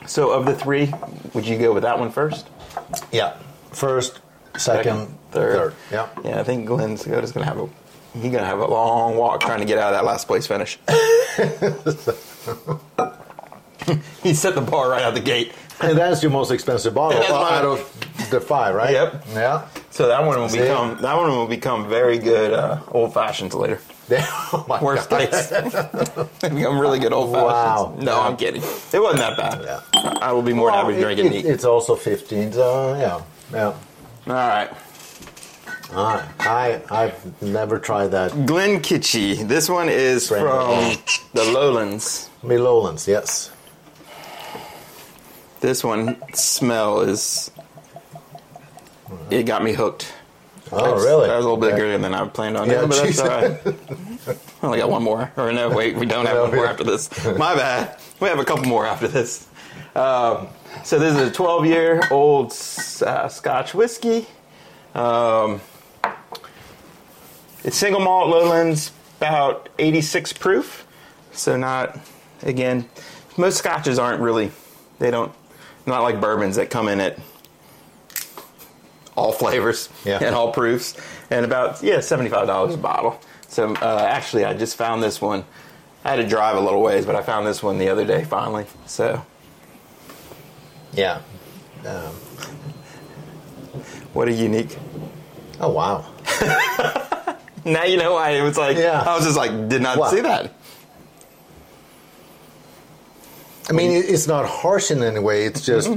[0.07, 0.92] So, of the three,
[1.35, 2.48] would you go with that one first?
[3.12, 3.37] Yeah.
[3.72, 4.20] First,
[4.57, 5.74] second, third.
[5.90, 6.09] Yeah.
[6.24, 7.68] Yeah, I think Glen Scotia's gonna have a
[8.14, 10.79] he's gonna have a long walk trying to get out of that last place finish.
[14.22, 15.53] he set the bar right out the gate.
[15.81, 18.92] And that's your most expensive bottle out of the five, right?
[18.92, 19.24] Yep.
[19.33, 19.66] Yeah.
[20.00, 20.60] So that one will See?
[20.60, 23.78] become that one will become very good uh, old fashions later.
[24.10, 25.30] oh my Worst God.
[25.30, 25.48] case,
[26.40, 27.52] become really good old fashions.
[27.52, 27.94] Wow.
[27.98, 28.20] No, Yeah.
[28.26, 28.62] I'm kidding.
[28.62, 29.62] It wasn't that bad.
[29.62, 30.14] Yeah.
[30.22, 31.44] I will be more than Well, happy to it- drink it it- neat.
[31.44, 33.20] It's also 15, so yeah.
[33.52, 33.66] Yeah.
[33.66, 33.74] All
[34.48, 34.70] right.
[35.94, 36.24] All right.
[36.40, 38.30] I, I've never tried that.
[38.32, 39.46] Glenkinchie.
[39.46, 42.30] This one is Brand from the Lowlands.
[42.42, 43.50] Me Lowlands, yes.
[45.60, 47.50] This one smell is.
[49.30, 50.12] It got me hooked.
[50.72, 51.26] Oh, That's- really?
[51.28, 51.78] That was a little bit Okay.
[51.80, 52.68] greater than I planned on.
[52.68, 53.60] Yeah, Yeah, but that's all right.
[54.62, 55.32] I only got one more.
[55.36, 57.08] Or no, wait, we don't have one more after this.
[57.36, 57.96] My bad.
[58.20, 59.46] We have a couple more after this.
[59.96, 60.46] Um,
[60.84, 62.52] so this is a 12 year old
[63.04, 64.26] uh, Scotch whiskey.
[64.94, 65.60] Um,
[67.64, 70.86] it's single malt lowlands, about 86 proof.
[71.32, 71.98] So not,
[72.42, 72.88] again,
[73.36, 74.50] most scotches aren't really,
[74.98, 75.32] they don't,
[75.86, 77.18] not like bourbons that come in at
[79.20, 80.18] all flavors Yeah.
[80.22, 80.96] and all proofs,
[81.30, 83.20] and about yeah seventy five dollars a bottle.
[83.48, 85.44] So uh, actually, I just found this one.
[86.04, 88.24] I had to drive a little ways, but I found this one the other day
[88.24, 88.64] finally.
[88.87, 89.22] So
[90.94, 91.20] Yeah.
[91.87, 92.14] Um,
[94.14, 94.76] what a unique.
[95.61, 96.04] oh, wow.
[97.62, 98.78] Now you know why it was like.
[98.78, 99.02] Yeah.
[99.06, 100.54] I was just like, did not see that.
[103.68, 105.44] I mean, it's not harsh in any way.
[105.44, 105.90] It's just,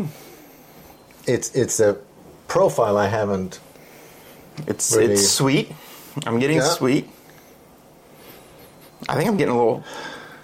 [1.25, 1.97] it's it's a
[2.57, 3.59] profile I haven't.
[4.67, 5.13] It's Really?
[5.13, 5.71] it's sweet.
[6.27, 6.69] I'm getting Yeah.
[6.79, 7.09] sweet.
[9.09, 9.83] I think I'm getting a little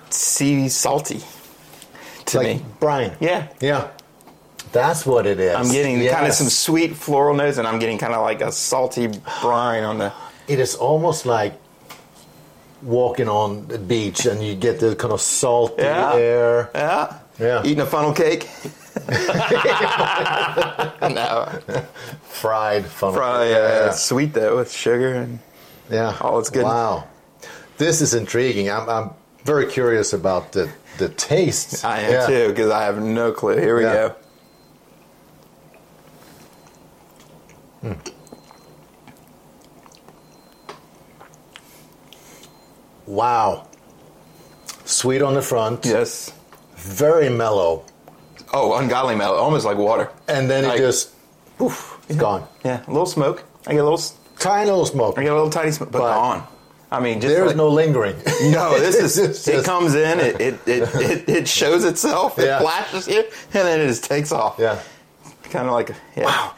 [0.09, 1.21] sea salty
[2.25, 2.65] to like me.
[2.79, 3.11] brine.
[3.19, 3.47] Yeah.
[3.61, 3.87] Yeah.
[4.71, 5.55] That's what it is.
[5.55, 8.51] I'm getting kind of some sweet floral notes, and I'm getting kind of like a
[8.51, 9.07] salty
[9.41, 10.11] brine on the.
[10.47, 11.53] It is almost like
[12.81, 16.13] walking on the beach and you get the kind of salty Yeah.
[16.15, 16.69] air.
[16.75, 17.13] Yeah.
[17.39, 17.61] Yeah.
[17.65, 18.47] Eating a funnel cake.
[21.01, 21.59] no.
[22.23, 23.21] Fried funnel.
[23.21, 25.39] Uh, it's sweet though with sugar and
[25.89, 26.15] Yeah.
[26.21, 26.63] Oh, it's good.
[26.63, 27.07] Wow.
[27.77, 28.69] This is intriguing.
[28.69, 29.09] I'm, I'm
[29.45, 31.83] very curious about the, the taste.
[31.85, 32.27] I am Yeah.
[32.27, 33.57] too because I have no clue.
[33.57, 34.13] Here we Yeah.
[37.83, 37.95] go.
[43.05, 43.67] Wow.
[44.85, 45.85] Sweet on the front.
[45.85, 46.31] Yes.
[46.75, 47.83] Very mellow.
[48.53, 50.09] Oh, ungodly mellow, almost like water.
[50.27, 51.09] And then it Like- just,
[51.57, 52.45] poof, it's gone.
[52.65, 53.43] Yeah, a little smoke.
[53.67, 54.01] I get a little.
[54.39, 55.17] Tiny little smoke.
[55.19, 56.43] I get a little tiny smoke, but But- gone.
[56.91, 58.15] I mean, just There's like- no lingering.
[58.49, 62.39] No, this is It's it just- comes in, it it, it, it, it shows itself,
[62.39, 62.59] it Yeah.
[62.59, 63.19] flashes you,
[63.53, 64.55] and then it just takes off.
[64.57, 64.79] Yeah.
[65.51, 66.25] Kind of like yeah.
[66.25, 66.53] Wow.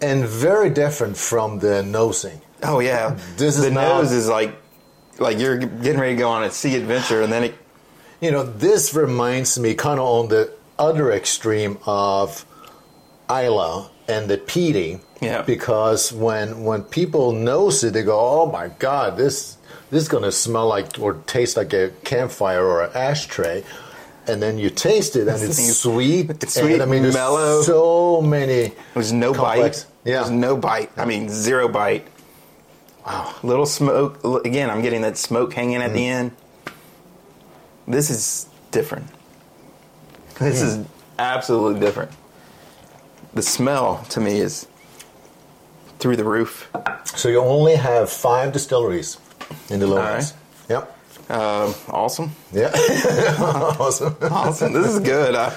[0.00, 2.40] And very different from the nosing.
[2.62, 3.16] Oh yeah.
[3.36, 4.54] This is the not- nose is like
[5.18, 7.54] like you're getting ready to go on a sea adventure, and then it
[8.20, 12.44] You know, this reminds me kind of on the other extreme of
[13.30, 15.00] Islay and the peating.
[15.20, 15.42] Yeah.
[15.42, 19.56] Because when when people nose it, they go, "Oh my God, this
[19.90, 23.64] this is gonna smell like or taste like a campfire or an ashtray."
[24.26, 26.30] And then you taste it, and it's sweet.
[26.30, 27.60] it's sweet, and, I mean, there's mellow.
[27.62, 28.72] so many.
[28.94, 29.90] There's no complex- bite.
[30.10, 30.18] Yeah.
[30.20, 30.90] There's no bite.
[30.96, 32.06] I mean, zero bite.
[33.06, 33.34] Wow.
[33.42, 34.24] Little smoke.
[34.46, 35.94] Again, I'm getting that smoke hanging at Mm.
[35.94, 36.30] the end.
[37.86, 39.06] This is different.
[40.38, 40.66] This Mm.
[40.66, 40.78] is
[41.18, 42.10] absolutely different.
[43.34, 44.66] The smell to me is
[45.98, 46.68] through the roof.
[47.16, 49.18] So you only have five distilleries
[49.70, 50.34] in the lowlands.
[50.68, 50.90] Yep.
[51.30, 52.32] Um, awesome.
[52.52, 52.70] Yeah.
[53.78, 54.16] awesome.
[54.22, 54.72] Awesome.
[54.72, 55.34] this is good.
[55.34, 55.52] I,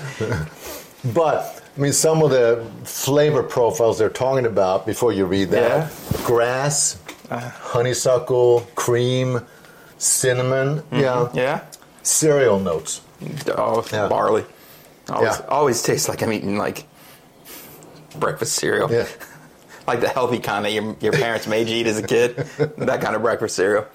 [1.13, 5.91] But I mean, some of the flavor profiles they're talking about before you read that:
[6.23, 6.97] grass,
[7.29, 9.41] honeysuckle, cream,
[9.97, 10.83] cinnamon.
[10.91, 11.29] Yeah.
[11.33, 11.61] yeah.
[12.03, 13.01] Cereal notes.
[13.57, 14.07] Oh, Yeah.
[14.07, 14.45] barley.
[15.09, 15.45] Always, Yeah.
[15.47, 16.85] always tastes like I'm eating like
[18.19, 18.91] breakfast cereal.
[18.91, 19.07] Yeah.
[19.87, 22.35] like the healthy kind that your, your parents made you eat as a kid.
[22.77, 23.85] that kind of breakfast cereal.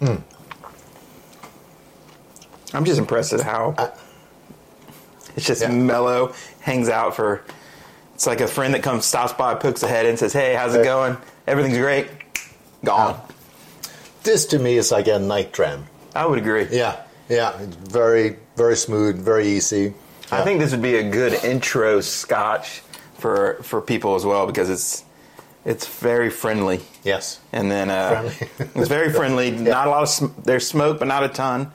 [0.00, 0.16] Hmm.
[2.74, 3.74] I'm just impressed at how
[5.34, 5.70] it's just Yeah.
[5.70, 7.42] mellow, hangs out for.
[8.14, 10.78] It's like a friend that comes, stops by, pokes ahead, and says, "Hey, how's it
[10.78, 10.84] Hey.
[10.84, 11.16] going?
[11.46, 12.08] Everything's great."
[12.84, 13.20] Gone.
[14.22, 15.86] This to me is like a night dram.
[16.16, 16.66] I would agree.
[16.70, 17.02] Yeah.
[17.28, 17.58] Yeah.
[17.60, 19.94] It's very, very smooth, very easy.
[20.32, 22.82] I think this would be a good intro scotch
[23.18, 25.04] for for people as well because it's
[25.64, 27.40] it's very friendly Yes.
[27.52, 28.70] and then uh, Friendly.
[28.80, 29.50] it's very friendly.
[29.52, 31.70] Not a lot of sm- there's smoke, but not a ton.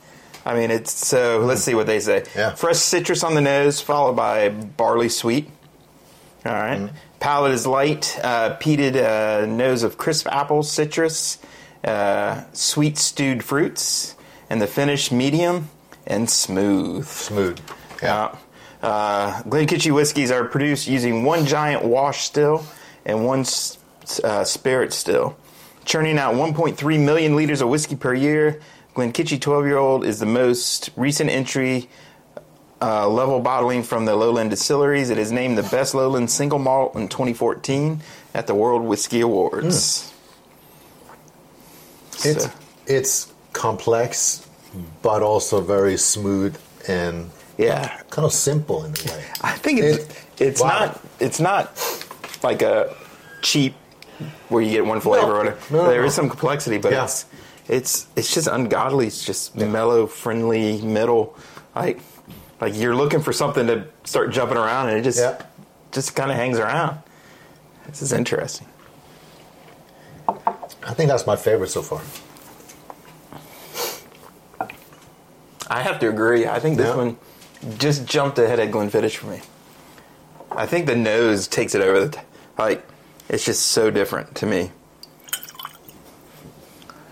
[0.46, 1.40] I mean, it's so.
[1.46, 2.24] Let's see what they say.
[2.36, 2.56] Yeah.
[2.56, 5.50] Fresh citrus on the nose, followed by barley sweet.
[6.46, 6.80] All right.
[6.80, 6.96] Mm-hmm.
[7.20, 11.38] Palate is light, uh, peated uh, nose of crisp apples, citrus,
[11.84, 14.16] uh, sweet stewed fruits,
[14.52, 15.70] and the finish medium
[16.06, 17.08] and smooth.
[17.08, 17.58] Smooth.
[18.04, 18.36] Yeah.
[18.84, 22.66] Uh, Glenkinchie whiskeys are produced using one giant wash still
[23.06, 23.46] and one
[24.26, 25.38] uh, spirit still,
[25.86, 28.60] churning out 1.3 million liters of whiskey per year.
[28.94, 31.90] Glenkinchie 12 year old is the most recent entry
[32.82, 35.10] uh, level bottling from the Lowland Distilleries.
[35.12, 38.02] It is named the best Lowland single malt in 2014
[38.34, 40.12] at the World Whiskey Awards.
[42.26, 42.52] It's So-
[42.88, 44.48] it's complex,
[45.02, 49.26] but also very smooth and yeah, kind of simple in a way.
[49.42, 50.70] I think it's It- it's wow.
[50.80, 51.80] not it's not
[52.42, 52.96] like a
[53.44, 53.76] cheap
[54.50, 55.36] where you get one flavor No.
[55.52, 55.58] or.
[55.70, 56.08] No, There no.
[56.08, 57.04] is some complexity, but Yeah.
[57.04, 57.26] it's
[57.68, 59.08] it's it's just ungodly.
[59.08, 61.36] It's just mellow, friendly, middle.
[61.76, 62.00] Like
[62.60, 65.38] like you're looking for something to start jumping around, and it just Yeah.
[65.92, 66.98] just kind of hangs around.
[67.88, 68.68] This is interesting.
[70.28, 72.02] I think that's my favorite so far.
[75.72, 76.46] I have to agree.
[76.46, 76.96] I think this Yeah.
[76.98, 77.18] one
[77.78, 79.40] just jumped ahead of Glenfiddich for me.
[80.52, 82.20] I think the nose takes it over the t-
[82.58, 82.86] like.
[83.30, 84.72] It's just so different to me.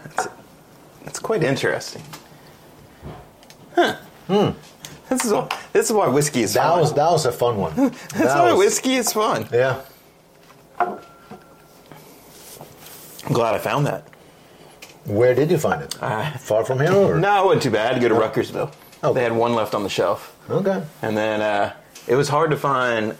[0.04, 0.28] That's,
[1.06, 2.04] it's quite interesting.
[3.76, 3.96] Huh.
[4.28, 4.50] Hmm.
[5.08, 6.80] This is all, this is why whiskey is That fun.
[6.82, 7.74] was that was a fun one.
[7.76, 9.48] That's That why was- whiskey is fun.
[9.54, 9.82] Yeah.
[10.78, 11.00] I'm
[13.34, 14.04] glad I found that.
[15.10, 16.02] Where did you find it?
[16.02, 16.94] Uh, Far from here?
[16.94, 17.18] Or?
[17.18, 17.82] No, it wasn't too bad.
[17.92, 18.72] I had to go to Ruckersville.
[19.04, 19.14] Oh.
[19.14, 20.36] They had one left on the shelf.
[20.50, 20.84] Okay.
[21.02, 21.74] And then uh,
[22.08, 23.16] it was hard to find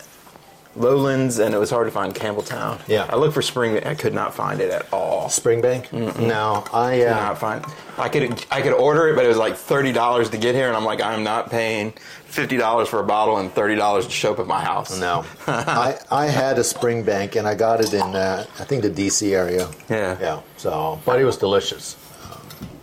[0.76, 2.80] Lowlands and it was hard to find Campbeltown.
[2.88, 3.08] Yeah.
[3.10, 5.28] I looked for Spring, I could not find it at all.
[5.30, 5.92] Springbank?
[6.20, 6.98] No, I.
[7.00, 7.66] Could Uh, not find.
[7.98, 10.68] I could I could order it, but it was like thirty dollars to get here,
[10.68, 11.94] and I'm like, I'm not paying
[12.30, 14.98] fifty dollars for a bottle and thirty dollars to show up at my house.
[15.00, 18.90] no, I I had a Springbank and I got it in uh, I think the
[18.90, 19.70] DC area.
[19.90, 20.18] Yeah.
[20.20, 20.42] Yeah.
[20.58, 21.96] So, but it was delicious.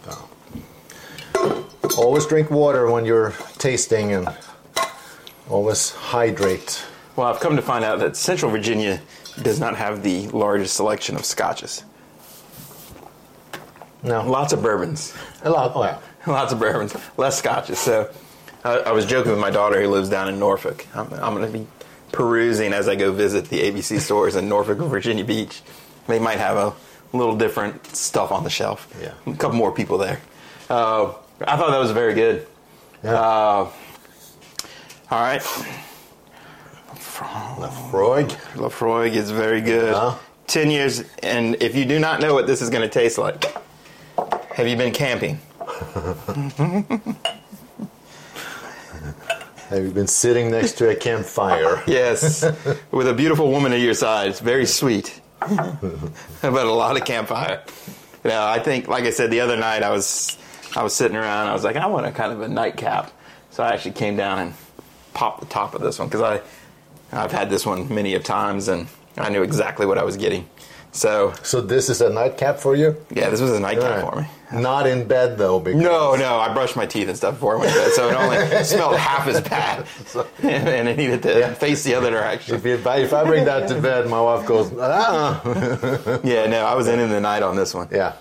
[0.05, 1.67] So.
[1.97, 4.29] Always drink water when you're tasting and
[5.49, 6.85] always hydrate.
[7.15, 9.01] Well, I've come to find out that Central Virginia
[9.43, 11.85] does not have the largest selection of scotches.
[14.03, 15.15] No, Lots of bourbons.
[15.43, 15.73] a lot.
[15.75, 15.99] Oh yeah.
[16.27, 17.79] Lots of bourbons, less scotches.
[17.79, 18.11] So
[18.67, 20.87] I, I was joking with my daughter who lives down in Norfolk.
[20.95, 21.67] I'm, I'm going to be
[22.13, 25.63] perusing as I go visit the ABC stores in Norfolk and Virginia Beach.
[26.09, 26.75] They might have a
[27.17, 28.93] little different stuff on the shelf.
[29.01, 29.15] Yeah.
[29.27, 30.21] A couple more people there.
[30.69, 32.47] Uh, I thought that was very good.
[33.05, 33.13] Yeah.
[33.13, 33.71] Uh,
[35.11, 35.43] all right.
[36.95, 38.29] Freud.
[38.55, 39.93] Laphroaig is very good.
[39.93, 40.19] Yeah.
[40.49, 43.45] 10 years, and if you do not know what this is going to taste like,
[44.55, 45.41] have you been camping?
[49.69, 51.83] Have you been sitting next to a campfire?
[51.87, 52.45] Yes,
[52.93, 54.29] with a beautiful woman at your side.
[54.29, 55.21] It's very sweet.
[55.41, 57.63] but a lot of campfire.
[58.25, 60.37] You know, I think, like I said the other night, I was
[60.77, 61.49] I was sitting around.
[61.49, 63.13] I was like, I want a kind of a nightcap.
[63.51, 64.55] So I actually came down and
[65.15, 66.41] popped the top of this one because I
[67.13, 70.49] I've had this one many of times and I knew exactly what I was getting.
[70.97, 72.97] So So this is a nightcap for you?
[73.11, 74.27] yeah, this was a nightcap All for me.
[74.53, 77.61] Not in bed though, because No, no, I brushed my teeth and stuff before I
[77.61, 79.87] went to bed, so it only smelled half as bad,
[80.43, 81.55] and I needed to Yeah.
[81.55, 82.55] face the other direction.
[82.55, 85.43] If, if, I, if I bring that to bed, my wife goes, ah.
[86.25, 87.89] Yeah, no, I was in in the night on this one.
[87.93, 88.13] Yeah.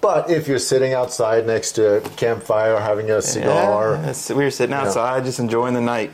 [0.00, 4.50] But if you're sitting outside next to a campfire having a cigar, Yeah, we were
[4.52, 6.12] sitting outside just enjoying the night.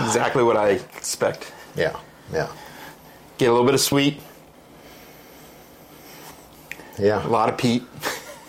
[0.00, 1.52] Exactly what I expect.
[1.76, 1.96] yeah,
[2.32, 2.48] yeah,
[3.38, 4.20] Get a little bit of sweet,
[6.98, 7.26] Yeah.
[7.26, 7.82] a lot of peat.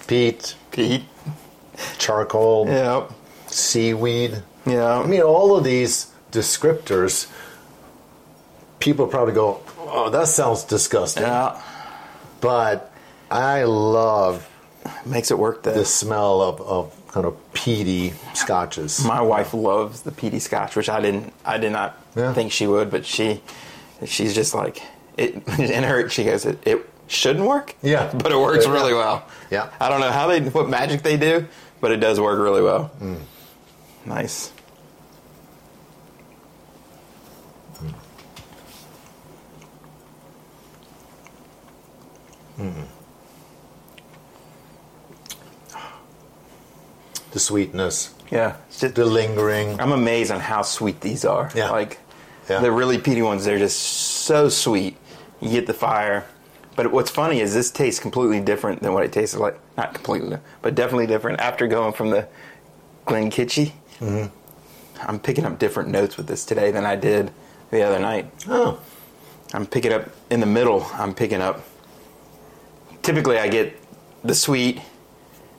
[0.08, 1.04] Peat, Peat.
[1.98, 3.04] charcoal, Yeah.
[3.48, 4.44] seaweed.
[4.66, 5.00] Yeah.
[5.00, 7.28] I mean, all of these descriptors,
[8.80, 11.24] people probably go, oh, that sounds disgusting.
[11.24, 11.56] yeah.
[12.42, 12.92] But
[13.32, 14.48] I love
[15.06, 15.74] Makes it work though.
[15.74, 19.04] the smell of, of kind of peaty scotches.
[19.06, 21.34] My wife loves the peaty scotch, which I didn't.
[21.46, 22.34] I did not Yeah.
[22.34, 23.42] think she would, but she,
[24.06, 24.82] she's just like
[25.18, 25.36] it.
[25.60, 27.76] In her, she goes, it, it shouldn't work.
[27.82, 28.12] Yeah.
[28.14, 28.74] but it works Yeah.
[28.74, 29.26] really well.
[29.52, 29.70] Yeah.
[29.80, 31.46] I don't know how they, what magic they do,
[31.82, 32.92] but it does work really well.
[33.02, 33.20] Mm.
[34.06, 34.52] Nice.
[47.32, 48.56] The sweetness, Yeah.
[48.68, 49.80] It's just, the lingering.
[49.80, 51.50] I'm amazed on how sweet these are.
[51.56, 51.72] Yeah.
[51.72, 52.00] Like
[52.50, 52.60] Yeah.
[52.60, 54.98] the really peaty ones, they're just so sweet.
[55.42, 56.26] You get the fire.
[56.76, 59.60] But what's funny is this tastes completely different than what it tasted like.
[59.78, 61.40] Not completely, but definitely different.
[61.40, 62.28] After going from the
[63.06, 65.08] Glenkinchie, Mm-hmm.
[65.08, 67.32] I'm picking up different notes with this today than I did
[67.72, 68.30] the other night.
[68.48, 68.80] Oh,
[69.54, 70.86] I'm picking up in the middle.
[70.94, 71.62] I'm picking up.
[73.02, 73.78] Typically, I get
[74.24, 74.80] the sweet,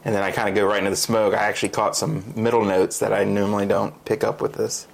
[0.04, 1.34] and then I kind of go right into the smoke.
[1.34, 4.86] I actually caught some middle notes that I normally don't pick up with this.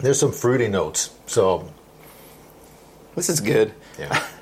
[0.00, 1.10] There's some fruity notes.
[1.26, 1.68] So,
[3.14, 3.72] This is good.
[3.98, 4.22] yeah.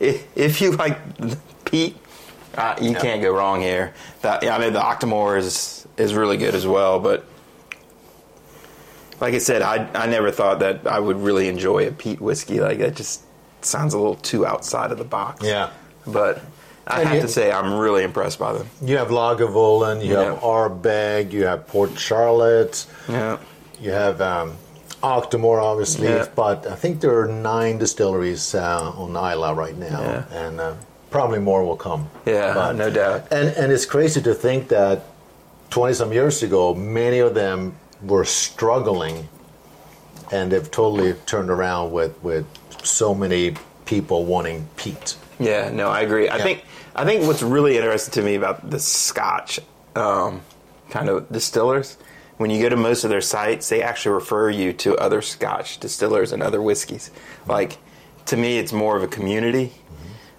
[0.00, 0.96] If, if you like
[1.64, 1.96] peat,
[2.56, 3.00] uh, you Yeah.
[3.00, 3.94] can't go wrong here.
[4.22, 7.24] That yeah, I mean the Octomore is is really good as well, but
[9.20, 12.60] like I said, I I never thought that I would really enjoy a peat whiskey.
[12.60, 13.22] Like that just
[13.62, 15.44] sounds a little too outside of the box.
[15.44, 15.70] Yeah.
[16.06, 16.42] But
[16.86, 18.68] I And have you- to say I'm really impressed by them.
[18.80, 20.40] You have Lagavulin, you have Yeah.
[20.40, 23.38] Ardbeg, you have Port Charlotte, Yeah.
[23.80, 24.52] you have um,
[25.02, 26.26] Octomore, obviously, Yeah.
[26.34, 30.22] but I think there are nine distilleries uh, on Islay right now, Yeah.
[30.46, 30.72] and uh,
[31.10, 32.08] probably more will come.
[32.26, 33.22] Yeah, But- no doubt.
[33.30, 35.02] And and it's crazy to think that
[35.70, 39.28] twenty some years ago, many of them were struggling,
[40.32, 42.44] and they've totally turned around with with
[42.82, 45.16] so many people wanting peat.
[45.38, 46.28] Yeah, no, I agree.
[46.28, 46.42] I Yeah.
[46.44, 46.64] think
[46.96, 49.60] I think what's really interesting to me about the Scotch
[49.94, 50.40] um,
[50.90, 51.96] kind of distillers,
[52.38, 55.78] when you go to most of their sites, they actually refer you to other Scotch
[55.78, 57.10] distillers and other whiskeys.
[57.46, 57.78] Like
[58.26, 59.72] to me, it's more of a community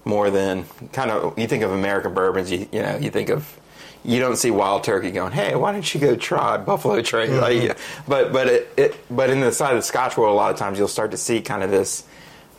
[0.06, 2.52] more than kind of you think of American bourbons.
[2.52, 3.60] You you know you think of
[4.04, 7.30] you don't see Wild Turkey going, hey, why don't you go try Buffalo Trace?
[7.30, 8.10] Like, mm-hmm.
[8.10, 10.58] but but it, it but in the side of the Scotch world, a lot of
[10.58, 12.04] times you'll start to see kind of this.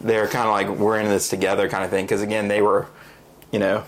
[0.00, 2.86] They're kind of like we're in this together kind of thing because again they were,
[3.52, 3.84] you know,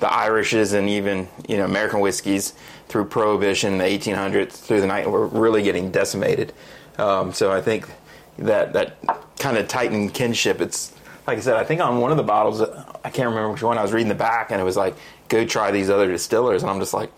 [0.00, 2.54] the Irishes and even you know American whiskeys
[2.88, 6.52] through Prohibition, the 1800s through the night were really getting decimated.
[6.98, 7.88] Um, so I think
[8.38, 8.96] that that
[9.38, 10.60] kind of tightened kinship.
[10.60, 10.92] It's
[11.26, 13.78] like I said, I think on one of the bottles, I can't remember which one.
[13.78, 14.94] I was reading the back, and it was like,
[15.28, 17.10] "Go try these other distillers," and I'm just like,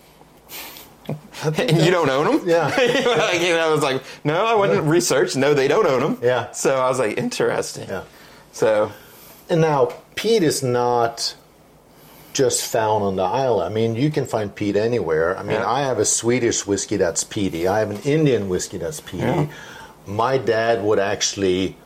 [1.45, 2.67] "And you don't own them?" Yeah.
[2.69, 5.37] like, you know, I was like, "No, I wouldn't research.
[5.37, 6.51] No, they don't own them." Yeah.
[6.53, 8.05] So I was like, "Interesting." Yeah.
[8.53, 8.91] So
[9.49, 11.35] And now peat is not
[12.33, 13.65] just found on the island.
[13.71, 15.37] I mean, you can find peat anywhere.
[15.37, 15.71] I mean, Yeah.
[15.71, 17.67] I have a Swedish whiskey that's peaty.
[17.67, 19.25] I have an Indian whiskey that's peaty.
[19.25, 19.47] Yeah.
[20.07, 21.77] My dad would actually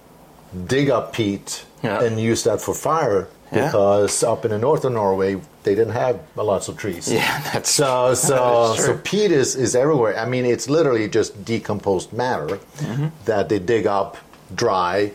[0.66, 2.02] dig up peat Yeah.
[2.02, 6.18] and use that for fire because up in the north of Norway they didn't have
[6.36, 7.10] lots of trees.
[7.12, 10.18] yeah, that's So so That's so peat is, is everywhere.
[10.18, 13.06] I mean, it's literally just decomposed matter Mm-hmm.
[13.26, 14.16] that they dig up
[14.54, 15.12] dry,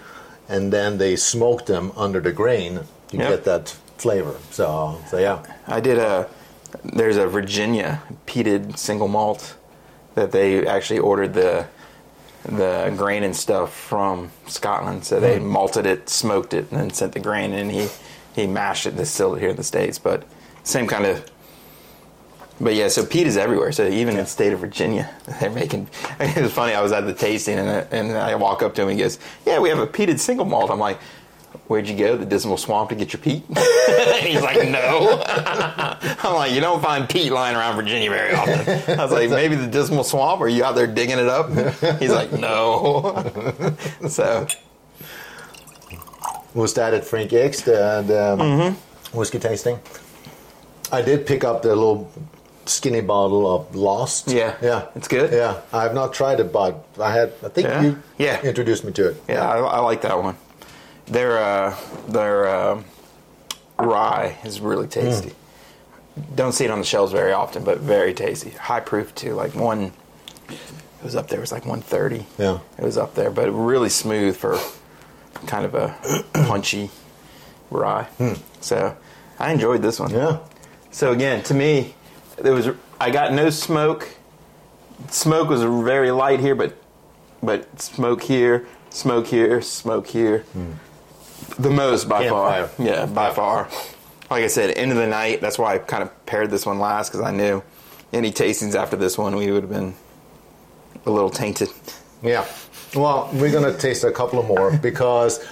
[0.49, 2.79] and then they smoke them under the grain.
[3.11, 4.35] You get that flavor.
[4.51, 5.43] So so yeah.
[5.67, 6.29] I did a.
[6.83, 9.55] There's a Virginia peated single malt
[10.15, 11.67] that they actually ordered the
[12.43, 15.03] the grain and stuff from Scotland.
[15.05, 15.47] So they hmm.
[15.47, 17.87] malted it, smoked it, and then sent the grain, and he
[18.35, 19.99] he mashed it, and distilled it here in the states.
[19.99, 20.23] But
[20.63, 21.29] same kind of.
[22.59, 23.71] But yeah, so peat is everywhere.
[23.71, 25.89] So even in the state of Virginia, they're making.
[26.19, 26.73] It was funny.
[26.73, 28.89] I was at the tasting, and and I walk up to him.
[28.89, 30.99] and He goes, "Yeah, we have a peated single malt." I'm like,
[31.67, 32.15] where'd you go?
[32.17, 33.43] The Dismal Swamp to get your peat?
[34.21, 35.21] He's like, no.
[35.27, 38.99] I'm like, you don't find peat lying around Virginia very often.
[38.99, 40.41] I was like, maybe the Dismal Swamp?
[40.41, 41.49] Are you out there digging it up?
[41.99, 43.75] He's like, no.
[44.07, 44.47] so,
[46.53, 49.17] Was that at Frank X, the, the Mm-hmm.
[49.17, 49.79] whiskey tasting?
[50.91, 52.09] I did pick up the little
[52.65, 54.29] skinny bottle of Lost.
[54.29, 54.55] Yeah.
[54.61, 54.85] Yeah.
[54.95, 55.31] It's good?
[55.33, 55.61] Yeah.
[55.73, 57.81] I have not tried it, but I had, I think Yeah?
[57.81, 58.41] you Yeah.
[58.41, 59.23] introduced me to it.
[59.29, 60.35] yeah, I, I like that one.
[61.07, 61.75] Their, uh,
[62.07, 62.83] their uh,
[63.79, 65.33] rye is really tasty.
[66.35, 68.49] Don't see it on the shelves very often, but very tasty.
[68.51, 69.33] High proof, too.
[69.33, 69.91] Like one,
[70.49, 72.25] it was up there, it was like 130.
[72.37, 72.59] Yeah.
[72.77, 74.57] It was up there, but really smooth for
[75.45, 76.89] kind of a punchy
[77.69, 78.07] rye.
[78.61, 78.97] So
[79.39, 80.11] I enjoyed this one.
[80.11, 80.39] Yeah.
[80.91, 81.93] So again, to me,
[82.37, 84.09] there was I got no smoke.
[85.09, 86.75] Smoke was very light here, but
[87.43, 90.43] but smoke here, smoke here, smoke here.
[91.59, 92.67] The most by Campfire.
[92.67, 92.85] far.
[92.85, 93.69] Yeah, by far.
[94.29, 95.41] Like I said, end of the night.
[95.41, 97.63] That's why I kind of paired this one last because I knew
[98.13, 99.95] any tastings after this one we would have been
[101.05, 101.69] a little tainted.
[102.21, 102.45] Yeah.
[102.95, 105.43] Well, we're going to taste a couple of more because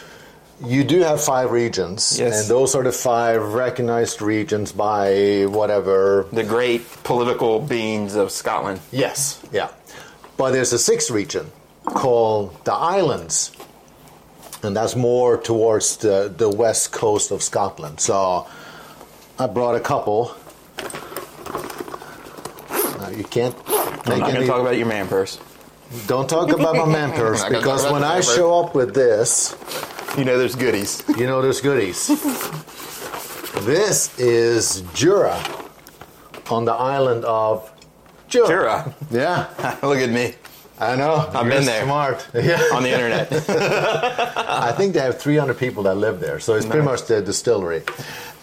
[0.64, 2.18] you do have five regions.
[2.20, 2.42] Yes.
[2.42, 6.28] And those are the five recognized regions by whatever.
[6.32, 8.80] The great political beings of Scotland.
[8.92, 9.42] Yes.
[9.52, 9.70] Yeah.
[10.38, 11.52] But there's a sixth region
[11.86, 13.52] called the Islands.
[14.66, 18.00] And that's more towards the, the west coast of Scotland.
[18.00, 18.48] So
[19.38, 20.36] I brought a couple.
[23.16, 25.40] You can't I'm not going to talk about your man purse.
[26.08, 28.94] don't talk about my man purse I'm not gonna because when I show up with
[28.94, 29.56] this,
[30.18, 31.04] You know, there's goodies.
[31.18, 32.08] you know there's goodies.
[33.66, 35.38] this is Jura
[36.50, 37.72] on the island of
[38.28, 38.48] Jura.
[38.48, 38.96] Jura.
[39.12, 40.36] Yeah, Look at me
[40.80, 41.16] I know.
[41.16, 41.84] I've You're been there.
[41.84, 42.28] Smart.
[42.34, 42.62] Yeah.
[42.74, 43.32] on the internet.
[44.50, 47.84] I think they have 300 people that live there, so it's pretty much the distillery.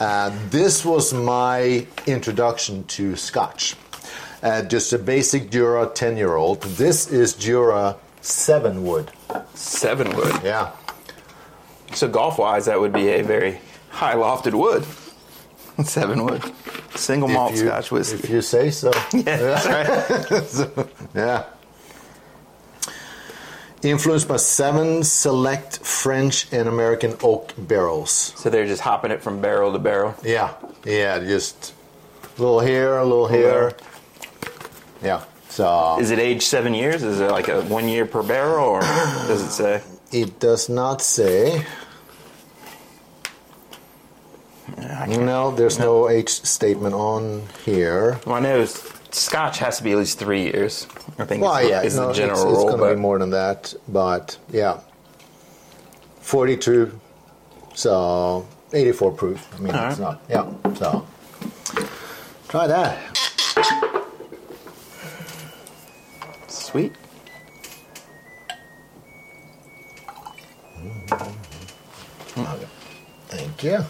[0.01, 3.77] Uh, this was my introduction to Scotch.
[4.43, 6.63] Uh, just a basic Jura 10 year old.
[6.63, 9.11] This is Jura 7 wood.
[9.55, 10.35] Seven wood.
[10.43, 10.73] Yeah.
[11.95, 13.61] So golf wise, that would be a very
[13.91, 14.85] high lofted wood.
[15.87, 16.43] Seven wood.
[16.95, 18.19] Single malt you- Scotch whiskey.
[18.19, 18.91] If you say so.
[19.13, 20.87] yeah, that's right.
[21.15, 21.45] Yeah.
[23.83, 28.33] Influenced by seven select French and American oak barrels.
[28.37, 30.15] So they're just hopping it from barrel to barrel.
[30.23, 30.55] Yeah,
[30.85, 31.75] yeah, just
[32.39, 33.73] a little here, a little here.
[35.03, 37.03] Yeah, so uh, Is it aged seven years?
[37.03, 38.81] Is it like a one year per barrel, or
[39.27, 39.83] does it say?
[40.13, 41.67] it does not say.
[45.09, 48.21] No, there's no age statement on here.
[48.27, 50.87] Well, I know s- Scotch has to be at least three years.
[51.19, 52.77] I think Well, it's, yeah, is no, the general it's rule.
[52.77, 54.81] going to be more than that, but yeah,
[56.21, 56.99] 42,
[57.75, 59.55] so 84 proof.
[59.55, 60.29] I mean, All it's right.
[60.31, 61.07] not, yeah, so
[62.49, 62.99] try that.
[66.49, 66.93] Sweet.
[72.35, 72.65] Mm-hmm.
[73.29, 73.85] Thank you.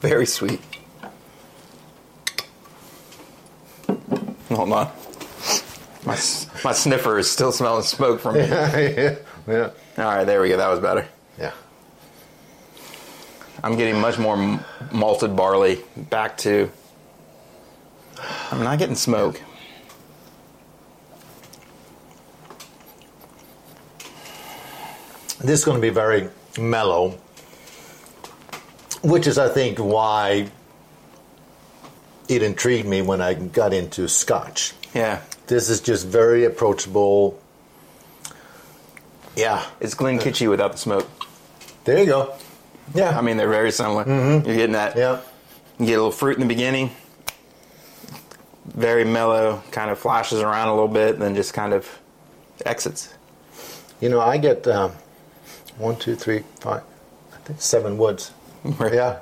[0.00, 0.60] Very sweet.
[4.48, 4.90] Hold on.
[6.04, 6.16] My,
[6.64, 8.40] my sniffer is still smelling smoke from me.
[8.40, 10.56] yeah, yeah, All right, there we go.
[10.56, 11.06] That was better.
[11.38, 11.52] yeah.
[13.62, 14.60] I'm getting much more m-
[14.92, 16.70] malted barley back to.
[18.52, 19.40] I'm not getting smoke.
[25.40, 26.28] This is going to be very
[26.58, 27.18] mellow,
[29.02, 30.48] which is, I think, why
[32.28, 34.74] it intrigued me when I got into Scotch.
[34.94, 37.40] Yeah, This is just very approachable.
[39.36, 41.08] Yeah, it's Glen without the smoke.
[41.84, 42.34] there you go.
[42.94, 44.04] Yeah, I mean, they're very similar.
[44.06, 44.96] You're getting that.
[44.96, 45.20] yeah,
[45.78, 46.90] You get a little fruit in the beginning,
[48.66, 51.86] very mellow, kind of flashes around a little bit, then just kind of
[52.66, 53.14] exits.
[54.00, 54.92] you know, I get um,
[55.76, 56.82] one, two, three, five,
[57.32, 58.32] I think seven woods.
[58.92, 59.18] Yeah,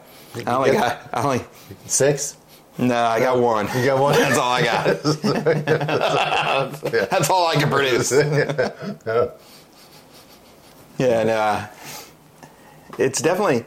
[0.47, 1.41] I only got, I only,
[1.87, 2.37] six.
[2.79, 3.67] no, I got one.
[3.77, 4.15] You got one?
[4.19, 4.87] That's all I got.
[7.11, 8.11] That's all I can produce.
[10.99, 11.67] Yeah, no, uh,
[12.99, 13.65] it's definitely,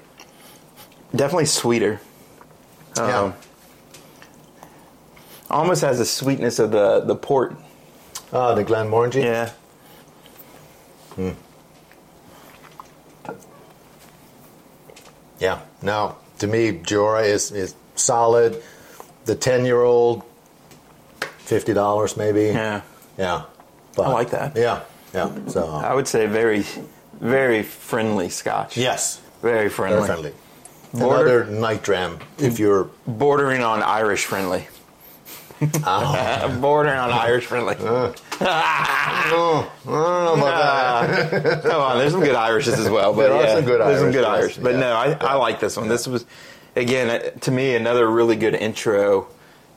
[1.16, 2.02] definitely sweeter.
[2.98, 3.20] Yeah.
[3.20, 3.34] Um,
[5.50, 7.56] almost has the sweetness of the the port.
[8.34, 9.24] Ah, the Glenmorangie.
[9.24, 9.52] Yeah.
[15.40, 15.60] Yeah.
[15.82, 18.62] No, to me, Jura is is solid.
[19.26, 20.24] The ten year old,
[21.38, 22.46] fifty dollars maybe.
[22.48, 22.82] Yeah.
[23.18, 23.44] Yeah.
[23.98, 24.56] I like that.
[24.56, 24.82] Yeah.
[25.14, 25.30] yeah.
[25.48, 26.64] So I would say very,
[27.20, 28.78] very friendly Scotch.
[28.78, 29.98] yes, very friendly.
[29.98, 30.34] very friendly.
[30.94, 34.68] Border- Another night dram if you're Bordering on Irish friendly.
[35.62, 37.76] Oh, Bordering on Irish friendly.
[37.82, 41.62] oh, I don't know about that.
[41.64, 43.14] Come on, there's some good Irishes as well.
[43.14, 44.58] But There are some good there's some good Irish.
[44.58, 44.80] But yeah.
[44.80, 45.88] no, I, I like this one.
[45.90, 46.26] This was,
[46.76, 49.28] again, uh, to me, another really good intro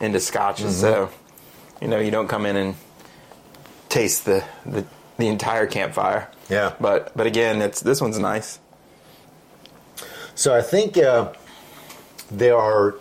[0.00, 0.80] into scotches.
[0.80, 1.84] So, Mm-hmm.
[1.84, 2.74] you know, you don't come in and
[3.88, 4.84] taste the the,
[5.18, 6.28] the entire campfire.
[6.48, 6.74] Yeah.
[6.80, 8.58] But but again, it's this one's nice.
[10.34, 11.32] So I think uh,
[12.30, 12.94] there are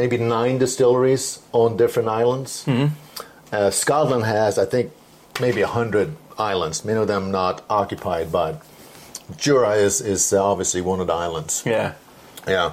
[0.00, 2.64] maybe nine distilleries on different islands.
[3.52, 4.92] Uh, Scotland has, I think,
[5.40, 6.84] maybe a hundred islands.
[6.84, 8.62] Many of them not occupied, but
[9.36, 11.62] Jura is is obviously one of the islands.
[11.66, 11.92] Yeah.
[12.48, 12.72] Yeah.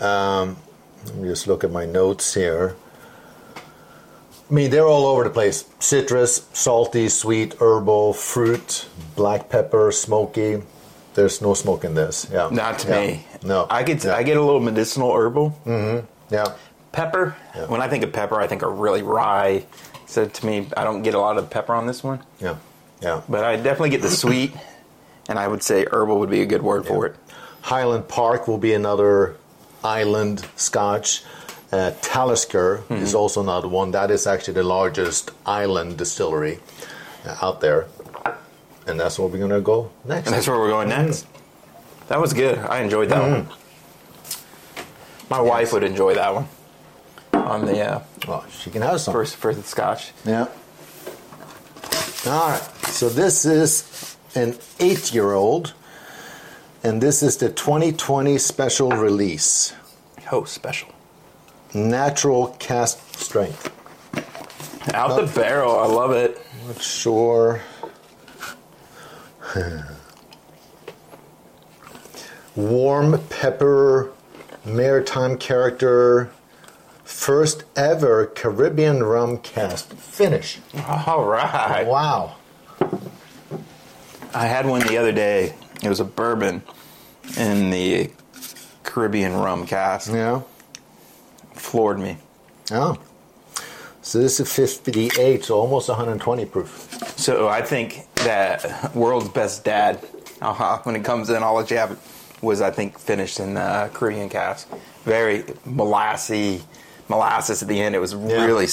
[0.00, 0.56] Um,
[1.06, 2.74] let me just look at my notes here.
[4.50, 5.64] I mean, they're all over the place.
[5.78, 10.62] Citrus, salty, sweet, herbal, fruit, black pepper, smoky.
[11.14, 12.26] There's no smoke in this.
[12.32, 12.48] Yeah.
[12.50, 13.00] Not to Yeah.
[13.00, 13.26] me.
[13.44, 13.66] No.
[13.70, 14.16] I get Yeah.
[14.20, 15.46] I get a little medicinal herbal.
[16.30, 16.54] Yeah.
[16.92, 17.36] Pepper.
[17.54, 17.66] Yeah.
[17.66, 19.64] When I think of pepper, I think of really rye.
[20.06, 22.20] So to me, I don't get a lot of pepper on this one.
[22.40, 22.56] Yeah.
[23.00, 23.22] Yeah.
[23.28, 24.52] But I definitely get the sweet,
[25.28, 27.16] and I would say herbal would be a good word for it.
[27.62, 29.36] Highland Park will be another
[29.84, 31.22] island scotch.
[31.72, 33.92] Uh, Talisker is also another one.
[33.92, 36.58] That is actually the largest island distillery
[37.24, 37.86] uh, out there.
[38.88, 40.26] And that's where we're going to go next.
[40.26, 41.26] And that's where we're going next.
[42.08, 42.58] That was good.
[42.58, 43.48] I enjoyed that one.
[45.30, 46.48] My wife would enjoy that one
[47.32, 49.12] on the uh, Well, she can have some.
[49.14, 50.10] first for the scotch.
[50.24, 50.48] Yeah.
[52.26, 52.60] All right.
[52.88, 55.72] So this is an eight-year-old,
[56.82, 59.72] and this is the 2020 special release,
[60.32, 60.88] Oh, special.
[61.74, 63.72] natural cask strength.
[64.94, 65.78] Out the barrel.
[65.78, 66.40] I love it.
[66.66, 67.60] Not sure.
[72.56, 74.10] Warm pepper,
[74.64, 76.30] maritime character,
[77.04, 80.58] first ever Caribbean rum cask finish.
[80.86, 81.86] All right.
[81.86, 82.36] Wow.
[84.32, 85.54] I had one the other day.
[85.82, 86.62] It was a bourbon
[87.36, 88.10] in the
[88.84, 90.12] Caribbean rum cask.
[90.12, 90.42] Yeah.
[91.54, 92.18] Floored me.
[92.70, 92.98] Oh.
[94.02, 97.14] So this is 58, so almost 120 proof.
[97.16, 100.04] So I think that world's best dad,
[100.42, 101.98] uh-huh, when it comes in, I'll let you have it,
[102.42, 104.68] was I think finished in uh, Caribbean cask.
[105.04, 106.62] Very molassy,
[107.08, 107.94] molasses at the end.
[107.94, 108.44] It was Yeah.
[108.44, 108.66] really,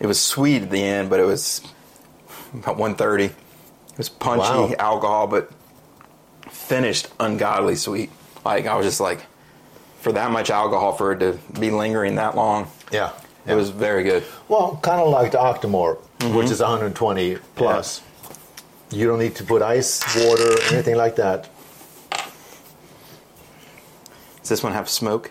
[0.00, 1.62] it was sweet at the end, but it was
[2.54, 3.24] about 130.
[3.26, 3.32] It
[3.98, 4.74] was punchy Wow.
[4.78, 5.50] alcohol, but
[6.50, 8.10] finished ungodly sweet.
[8.44, 9.20] Like I was just like,
[10.00, 13.10] for that much alcohol, for it to be lingering that long, Yeah.
[13.46, 14.24] it was very good.
[14.48, 16.34] Well, kind of like the Octomore, Mm-hmm.
[16.36, 18.00] which is 120 plus.
[18.90, 21.48] You don't need to put ice, water, anything like that.
[24.42, 25.30] Does this one have smoke?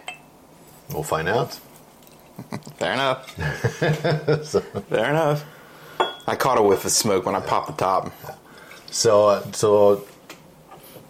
[0.93, 1.53] We'll find out.
[2.77, 3.29] Fair enough.
[4.89, 5.45] Fair enough.
[6.27, 8.11] I caught a whiff of smoke when I popped the top.
[8.89, 10.07] So, uh, so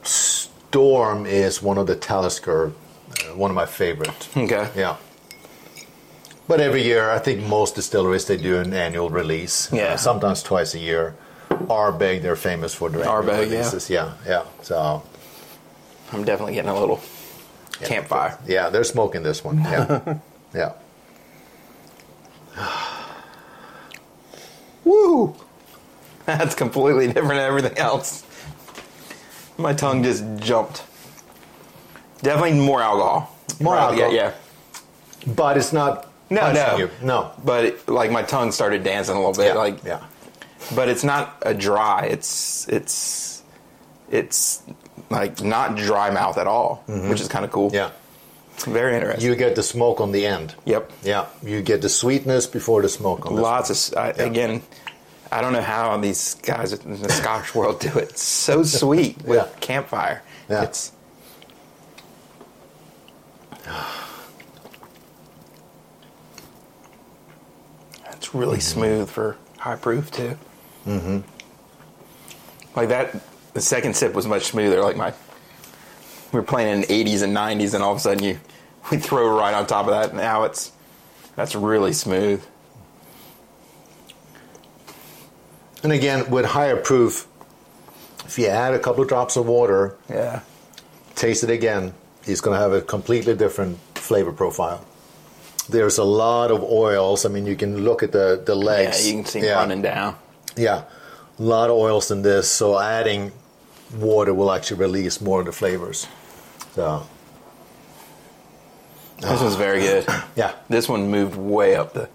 [0.03, 2.71] Storm is one of the Talisker,
[3.11, 4.29] uh, one of my favorite.
[4.35, 4.69] Okay.
[4.75, 4.97] Yeah.
[6.47, 9.71] But every year, I think most distilleries they do an annual release.
[9.71, 9.93] Yeah.
[9.93, 11.15] Uh, sometimes twice a year.
[11.49, 13.57] Ardbeg, they're famous for their annual Ardbeg, yeah.
[13.57, 13.89] releases.
[13.89, 14.43] Yeah, yeah.
[14.63, 15.03] So
[16.11, 16.99] I'm definitely getting a little
[17.87, 18.37] campfire.
[18.47, 19.59] yeah, they're smoking this one.
[19.61, 20.17] Yeah,
[20.55, 20.73] yeah.
[24.83, 25.35] Woo!
[26.25, 28.25] That's completely different than everything else.
[29.57, 30.83] My tongue just jumped.
[32.21, 33.35] Definitely more alcohol.
[33.59, 34.13] More Right, alcohol.
[34.13, 34.33] Yeah,
[35.25, 35.33] yeah.
[35.33, 36.07] But it's not.
[36.29, 36.77] No, no.
[36.77, 36.89] You.
[37.01, 37.31] No.
[37.43, 39.47] But it, like my tongue started dancing a little bit.
[39.47, 39.53] Yeah.
[39.55, 40.03] Like, yeah.
[40.75, 42.05] but it's not a dry.
[42.05, 43.43] It's it's
[44.09, 44.63] it's
[45.11, 47.69] like not dry mouth at all, which is kind of cool.
[47.69, 47.75] Mm-hmm.
[47.75, 48.73] Yeah.
[48.73, 49.25] very interesting.
[49.29, 50.55] You get the smoke on the end.
[50.65, 50.91] yep.
[51.03, 51.25] Yeah.
[51.43, 54.23] You get the sweetness before the smoke on Lots of I, Yeah.
[54.23, 54.61] again.
[55.31, 58.09] I don't know how these guys in the Scotch world do it.
[58.09, 59.47] It's so sweet with Yeah.
[59.61, 60.21] campfire.
[60.49, 60.63] Yeah.
[60.63, 60.91] It's
[68.11, 68.79] it's really Mm-hmm.
[68.79, 70.37] smooth for high proof too.
[70.87, 71.19] Mm-hmm.
[72.75, 73.15] Like that,
[73.53, 74.81] the second sip was much smoother.
[74.81, 75.13] Like my,
[76.31, 78.39] we were playing in the 80s and 90s, and all of a sudden you
[78.91, 80.15] we throw right on top of that.
[80.15, 80.71] Now it's
[81.35, 82.43] that's really smooth.
[85.83, 87.27] And again, with higher proof,
[88.25, 90.41] if you add a couple of drops of water, Yeah.
[91.15, 91.93] taste it again,
[92.25, 94.85] it's going to have a completely different flavor profile.
[95.69, 97.25] There's a lot of oils.
[97.25, 99.05] I mean, you can look at the, the legs.
[99.07, 99.53] Yeah, you can see yeah.
[99.53, 100.15] running down.
[100.55, 100.83] Yeah.
[101.39, 103.31] a lot of oils in this, so adding
[103.95, 106.07] water will actually release more of the flavors.
[106.75, 107.05] So
[109.19, 110.05] This one's very good.
[110.35, 112.09] yeah, This one moved way up the.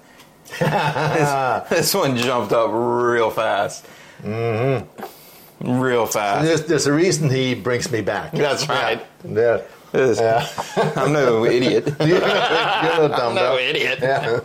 [0.58, 3.84] this, this one jumped up real fast.
[4.22, 5.80] Mm-hmm.
[5.80, 6.44] Real fast.
[6.44, 8.32] there's, there's a reason he brings me back.
[8.32, 9.04] That's right.
[9.24, 9.62] Yeah,
[9.92, 10.46] This- yeah.
[10.96, 11.86] I'm no idiot.
[12.00, 13.58] You're no dumb no dumb.
[13.58, 13.98] idiot.
[14.02, 14.40] Yeah.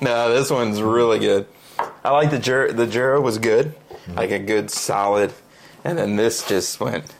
[0.00, 1.46] No, this one's really good.
[2.04, 3.74] I like the jur- the Jura was good,
[4.14, 5.32] like a good solid,
[5.84, 7.14] and then this just went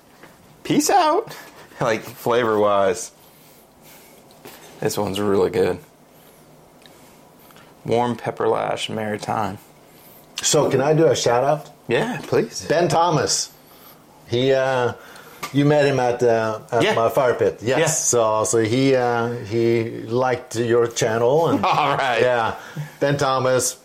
[0.65, 1.37] peace out,
[1.81, 3.13] like flavor wise.
[4.81, 5.79] This one's really good.
[7.85, 9.59] Warm pepper lash maritime.
[10.43, 11.71] So can I do a shout out?
[11.89, 12.65] Yeah, please.
[12.67, 13.53] Ben Thomas.
[14.29, 14.95] He, uh,
[15.53, 16.95] you met him at, uh, at Yeah.
[16.95, 17.59] my fire pit.
[17.63, 17.79] Yes.
[17.79, 17.87] Yeah.
[17.87, 22.21] So, so he, uh, he liked your channel and All right.
[22.23, 22.57] yeah,
[23.01, 23.79] Ben Thomas,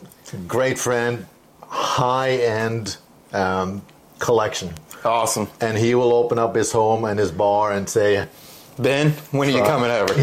[0.47, 1.25] great friend,
[1.61, 2.97] high end
[3.33, 3.81] um,
[4.19, 8.27] collection, Awesome, and he will open up his home and his bar and say,
[8.77, 9.11] Ben.
[9.31, 10.13] When are you Uh, coming over?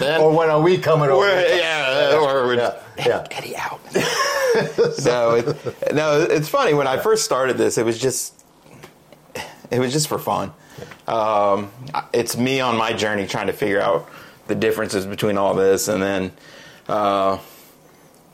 [0.00, 0.20] ben.
[0.20, 1.26] or when are we coming over?
[1.26, 3.26] Yeah, or we're Yeah, yeah.
[3.30, 3.80] Eddie out.
[5.04, 6.74] no, it, no, it's funny.
[6.74, 8.34] When I first started this, it was just,
[9.70, 10.52] it was just for fun.
[11.08, 11.70] Um,
[12.12, 14.08] it's me on my journey trying to figure out
[14.46, 16.32] the differences between all this, and then
[16.88, 17.38] uh,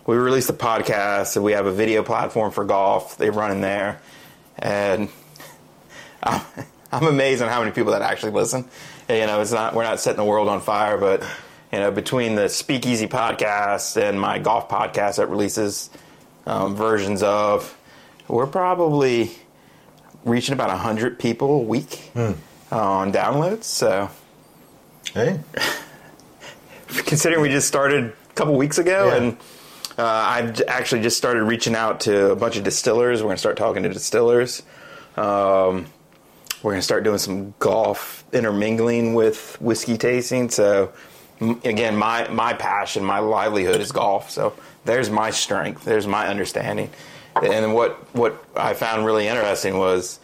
[0.07, 1.37] we released a podcast.
[1.37, 3.17] And we have a video platform for golf.
[3.17, 4.01] They run in there,
[4.59, 5.09] and
[6.23, 6.41] I'm,
[6.91, 8.65] I'm amazed on how many people that actually listen.
[9.09, 11.23] And, you know, it's not we're not setting the world on fire, but
[11.73, 15.89] you know, between the Speakeasy podcast and my golf podcast that releases
[16.47, 17.77] um, versions of,
[18.29, 19.31] we're probably
[20.25, 22.35] reaching about hundred people a week uh,
[22.71, 23.65] on downloads.
[23.65, 24.11] So,
[25.15, 25.41] Hey,
[26.89, 29.17] considering we just started a couple weeks ago, Yeah.
[29.17, 29.37] and
[29.99, 33.21] uh, I've actually just started reaching out to a bunch of distillers.
[33.21, 34.63] We're going to start talking to distillers.
[35.17, 35.87] Um,
[36.63, 40.49] we're going to start doing some golf intermingling with whiskey tasting.
[40.49, 40.93] So,
[41.41, 44.31] again, my my passion, my livelihood is golf.
[44.31, 45.85] So there's my strength.
[45.85, 46.91] There's my understanding.
[47.43, 50.21] And what what I found really interesting was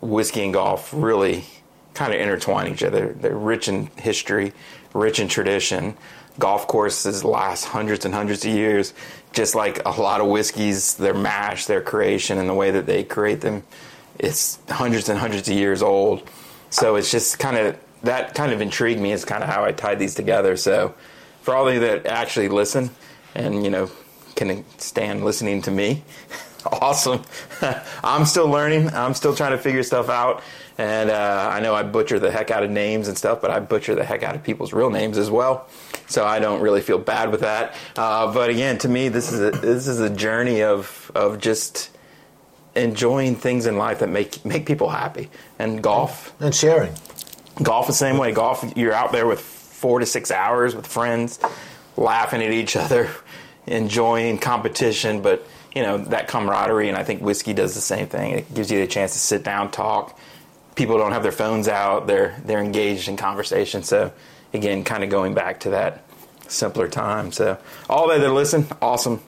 [0.00, 1.44] whiskey and golf really
[1.94, 3.14] kind of intertwine each other.
[3.18, 4.52] They're rich in history,
[4.92, 5.96] rich in tradition.
[6.40, 8.94] Golf courses last hundreds and hundreds of years,
[9.32, 13.04] just like a lot of whiskeys, their mash, their creation, and the way that they
[13.04, 13.62] create them,
[14.18, 16.28] it's hundreds and hundreds of years old.
[16.70, 19.12] So it's just kind of that kind of intrigued me.
[19.12, 20.56] Is kind of how I tied these together.
[20.56, 20.94] So
[21.42, 22.90] for all of you that actually listen,
[23.34, 23.90] and you know
[24.34, 26.02] can stand listening to me.
[26.72, 27.22] awesome.
[28.04, 28.90] I'm still learning.
[28.90, 30.42] I'm still trying to figure stuff out.
[30.78, 33.60] And uh, I know I butcher the heck out of names and stuff, but I
[33.60, 35.68] butcher the heck out of people's real names as well.
[36.06, 37.74] So I don't really feel bad with that.
[37.96, 41.90] Uh, but again, to me, this is a, this is a journey of of just
[42.74, 45.28] enjoying things in life that make make people happy.
[45.58, 46.94] And golf, and sharing.
[47.62, 48.32] golf the same way.
[48.32, 51.38] Golf, you're out there with four to six hours with friends,
[51.96, 53.10] laughing at each other,
[53.66, 56.88] enjoying competition, but you know that camaraderie.
[56.88, 58.32] And I think whiskey does the same thing.
[58.32, 60.18] It gives you the chance to sit down, talk.
[60.74, 63.82] People don't have their phones out; they're they're engaged in conversation.
[63.82, 64.12] So
[64.52, 66.04] again, kind of going back to that
[66.48, 67.32] simpler time.
[67.32, 67.58] So
[67.88, 69.20] all that that listen, awesome.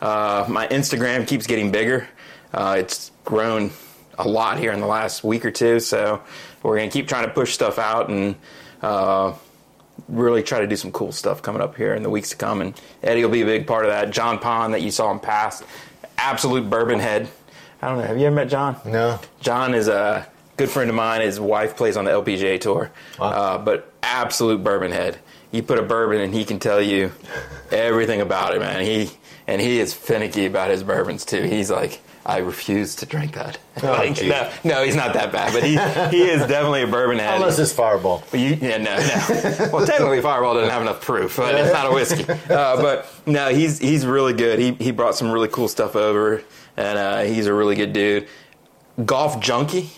[0.00, 2.08] Uh, my Instagram keeps getting bigger.
[2.52, 3.70] Uh, it's grown
[4.18, 5.80] a lot here in the last week or two.
[5.80, 6.22] So
[6.62, 8.34] we're going to keep trying to push stuff out and
[8.82, 9.34] uh,
[10.08, 12.60] really try to do some cool stuff coming up here in the weeks to come.
[12.60, 14.10] And Eddie will be a big part of that.
[14.10, 15.64] John Pond that you saw him past,
[16.20, 17.28] absolute bourbon head.
[17.82, 18.04] I don't know.
[18.04, 18.76] Have you ever met John?
[18.84, 19.18] No.
[19.40, 21.22] John is a good friend of mine.
[21.22, 23.26] His wife plays on the LPGA tour, Wow.
[23.28, 25.18] uh, but absolute bourbon head.
[25.50, 27.10] You put a bourbon and he can tell you
[27.72, 28.82] everything about it, man.
[28.84, 29.10] He
[29.46, 31.42] and he is finicky about his bourbons too.
[31.42, 33.58] He's like, I refuse to drink that.
[33.82, 35.70] Oh, Like, no, no, he's not that bad, but he
[36.16, 37.34] he is definitely a bourbon head.
[37.40, 38.22] Unless it's Fireball.
[38.32, 39.70] You, yeah, no, no.
[39.72, 42.24] Well, technically, Fireball doesn't have enough proof, but it's not a whiskey.
[42.30, 44.58] Uh, but no, he's he's really good.
[44.58, 46.42] He he brought some really cool stuff over,
[46.76, 48.28] and uh, he's a really good dude.
[49.04, 49.90] Golf junkie,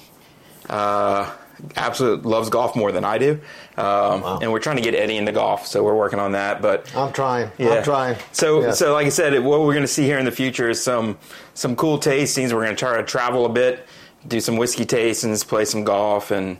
[0.71, 1.29] uh,
[1.77, 3.33] absolutely loves golf more than I do,
[3.77, 4.39] um, Wow.
[4.43, 6.61] and we're trying to get Eddie into golf, so we're working on that.
[6.63, 7.51] But I'm trying.
[7.59, 7.75] yeah.
[7.75, 8.17] I'm trying.
[8.33, 8.71] So, Yeah.
[8.73, 11.19] so like I said, what we're going to see here in the future is some
[11.55, 12.53] some cool tastings.
[12.53, 13.87] We're going to try to travel a bit,
[14.27, 16.59] do some whiskey tastings, play some golf, and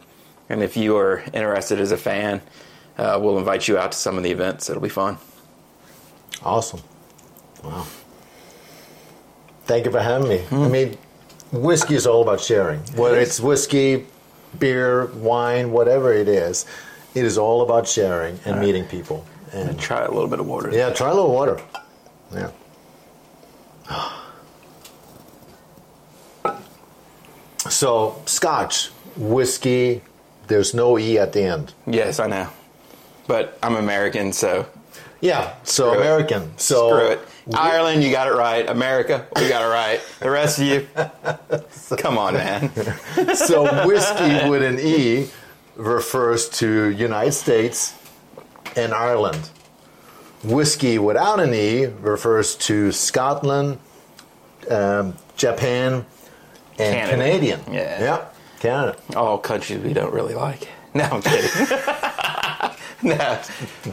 [0.49, 2.41] and if you are interested as a fan,
[2.99, 4.69] uh, we'll invite you out to some of the events.
[4.71, 5.17] It'll be fun.
[6.45, 6.81] Awesome.
[7.65, 7.87] Wow.
[9.65, 10.45] Thank you for having me.
[10.51, 10.99] I mean,
[11.53, 12.81] whiskey is all about sharing.
[12.97, 14.07] Whether it's whiskey,
[14.59, 16.67] beer, wine, whatever it is.
[17.15, 18.67] It is all about sharing and right.
[18.67, 19.27] meeting people.
[19.53, 20.71] And, try a little bit of water.
[20.73, 21.61] Yeah, try a little water.
[22.33, 22.51] Yeah.
[27.69, 30.03] So Scotch, whiskey.
[30.49, 31.73] There's no e at the end.
[31.87, 32.49] Yes, I know,
[33.29, 34.67] but I'm American, so
[35.21, 35.55] yeah.
[35.63, 36.43] So American.
[36.43, 36.61] It.
[36.61, 37.21] So
[37.55, 38.69] Ireland, you got it right.
[38.69, 40.01] America, we got it right.
[40.21, 40.87] The rest of you,
[41.97, 42.73] come on, man.
[43.35, 45.29] so whiskey with an E
[45.77, 47.95] refers to United States
[48.77, 49.51] and Ireland.
[50.45, 53.79] Whiskey without an E refers to Scotland,
[54.71, 56.05] um, Japan,
[56.79, 57.11] and Canada.
[57.13, 57.61] Canadian.
[57.71, 58.01] Yeah.
[58.01, 58.25] Yeah.
[58.61, 58.97] Canada.
[59.17, 60.69] All countries we don't really like.
[60.95, 61.49] No, I'm kidding.
[63.03, 63.41] no,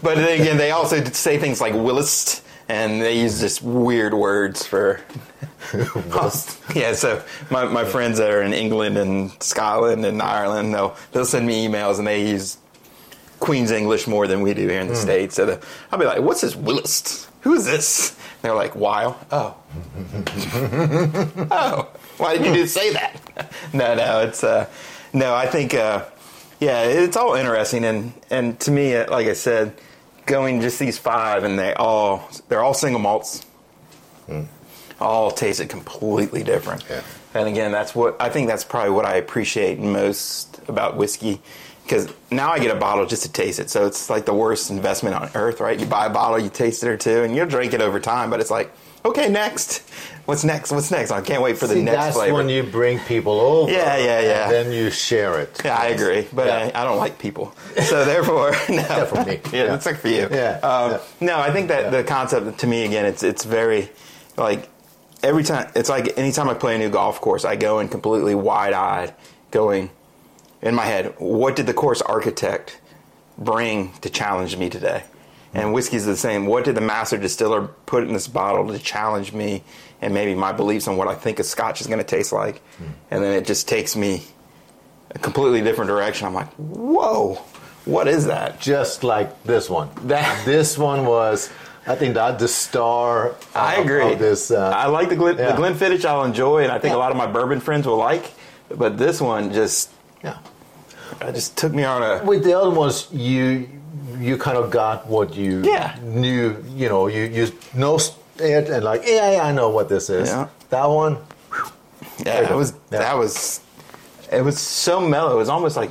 [0.03, 4.65] but then again, they also say things like Willist, and they use just weird words
[4.65, 5.01] for.
[6.75, 11.25] yeah, so my, my friends that are in England and Scotland and Ireland, they'll they'll
[11.25, 12.57] send me emails and they use
[13.39, 15.35] Queen's English more than we do here in the states.
[15.35, 17.27] So the, I'll be like, "What's this Willist?
[17.41, 19.55] Who is this?" They're like, "Weil." Oh,
[21.51, 23.51] oh, why did you just say that?
[23.73, 24.67] no, no, it's uh,
[25.13, 25.33] no.
[25.33, 26.05] I think uh,
[26.59, 29.73] yeah, it's all interesting, and and to me, uh, like I said,
[30.29, 33.45] going just these five, and they all they're all single malts,
[34.27, 34.43] hmm.
[35.01, 36.85] all tasted completely different.
[36.89, 37.01] Yeah.
[37.33, 38.47] And again, that's what I think.
[38.47, 41.41] That's probably what I appreciate most about whiskey.
[41.83, 44.69] Because now I get a bottle just to taste it, so it's like the worst
[44.69, 45.79] investment on earth, right?
[45.79, 48.29] You buy a bottle, you taste it or two, and you'll drink it over time.
[48.29, 48.71] But it's like,
[49.05, 49.79] okay, next,
[50.25, 50.71] what's next?
[50.71, 51.11] What's next?
[51.11, 52.33] I can't wait for the See, next that's flavor.
[52.35, 53.71] when you bring people over.
[53.71, 54.43] Yeah, yeah, yeah.
[54.45, 55.61] And then you share it.
[55.63, 56.71] Yeah, I agree, but Yeah.
[56.75, 58.77] I, I don't like people, so therefore, no.
[58.79, 59.39] Except for me.
[59.57, 59.75] Yeah, Yeah.
[59.75, 60.27] it's like for you.
[60.31, 60.99] Yeah, Um.
[61.21, 63.89] No, I think that the concept to me again, it's it's very
[64.37, 64.69] like
[65.23, 65.69] every time.
[65.75, 69.13] It's like anytime I play a new golf course, I go in completely wide eyed,
[69.51, 69.89] going
[70.61, 71.15] in my head.
[71.19, 72.79] What did the course architect
[73.37, 75.03] bring to challenge me today?
[75.53, 76.45] And whiskey's the same.
[76.45, 79.63] What did the master distiller put in this bottle to challenge me
[80.01, 82.61] and maybe my beliefs on what I think a scotch is going to taste like?
[83.09, 84.23] And then it just takes me
[85.11, 86.27] a completely different direction.
[86.27, 87.35] I'm like, whoa,
[87.85, 88.59] what is that?
[88.61, 89.89] Just like this one.
[90.03, 91.49] That- this one was,
[91.87, 93.29] I think, that the star.
[93.29, 94.13] Of, I agree.
[94.13, 94.51] This.
[94.51, 95.55] Uh, I like the Glen, yeah.
[95.55, 96.05] the Glenfiddich.
[96.05, 96.97] I'll enjoy, and I think Yeah.
[96.97, 98.31] a lot of my bourbon friends will like.
[98.69, 99.89] But this one just,
[100.23, 100.37] yeah.
[101.21, 102.23] It just took me on a.
[102.25, 103.67] With the other ones, you
[104.19, 105.95] you kind of got what you Yeah.
[106.01, 106.63] knew.
[106.75, 107.97] You know, you you know
[108.37, 110.29] it and like, yeah, yeah, I know what this is.
[110.29, 110.47] Yeah.
[110.69, 111.17] That one,
[112.25, 112.73] Yeah, you it was.
[112.91, 112.99] Yeah.
[112.99, 113.61] That was.
[114.31, 115.33] It was so mellow.
[115.33, 115.89] It was almost like,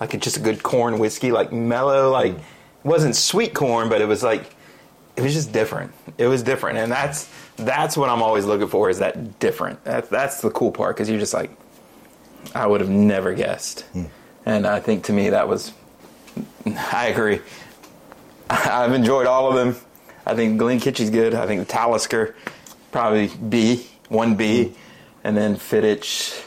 [0.00, 2.10] like a, just a good corn whiskey, like mellow.
[2.10, 2.38] Like Mm.
[2.84, 4.54] it wasn't sweet corn, but it was like,
[5.16, 5.92] it was just different.
[6.18, 9.82] It was different, and that's that's what I'm always looking for is that different.
[9.84, 11.50] That's that's the cool part because you're just like,
[12.54, 13.84] I would have never guessed,
[14.48, 15.72] and I think to me that was.
[16.66, 17.40] I agree.
[18.50, 19.76] I've enjoyed all of them.
[20.26, 21.34] I think Glenkinchie's good.
[21.34, 22.34] I think the Talisker
[22.90, 24.74] probably B, one B,
[25.22, 26.44] and then Fiddich.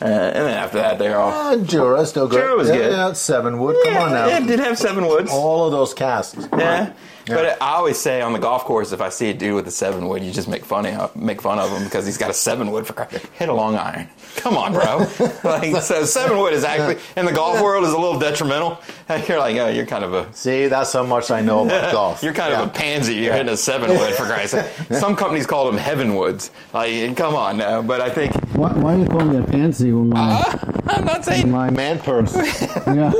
[0.00, 1.30] Uh, and then after that, they're all.
[1.32, 2.40] uh, Jura still good.
[2.40, 2.92] Jura was yeah, good.
[2.92, 3.76] Yeah, seven wood.
[3.84, 4.26] Come on now.
[4.26, 5.30] Yeah, it did have seven woods.
[5.32, 6.48] All of those casks.
[6.52, 6.92] Yeah.
[7.26, 9.70] But I always say on the golf course, if I see a dude with a
[9.72, 12.34] seven wood, you just make fun of make fun of him because he's got a
[12.34, 14.08] seven wood for hit a long iron.
[14.36, 14.98] Come on, bro.
[15.44, 18.78] like so, seven wood is actually in the golf world is a little detrimental.
[19.28, 22.22] You're like, oh, you're kind of a See, that's how much I know about golf.
[22.22, 23.14] You're kind of a pansy.
[23.14, 24.98] You're hitting a seven wood for Christ's sake.
[24.98, 26.50] Some companies call them heaven woods.
[26.72, 27.82] Like, come on now.
[27.82, 30.42] But I think Why, why are you calling me a pansy when my,
[30.86, 31.50] I'm not saying.
[31.50, 32.34] my man purse.
[32.86, 33.12] yeah?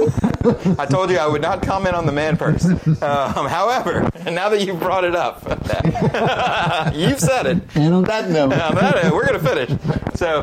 [0.78, 2.64] I told you I would not comment on the man purse.
[2.64, 5.42] Um, however, now that you've brought it up,
[6.94, 7.62] you've said it.
[7.74, 10.14] And on that note, Now that, we're going to finish.
[10.14, 10.42] So,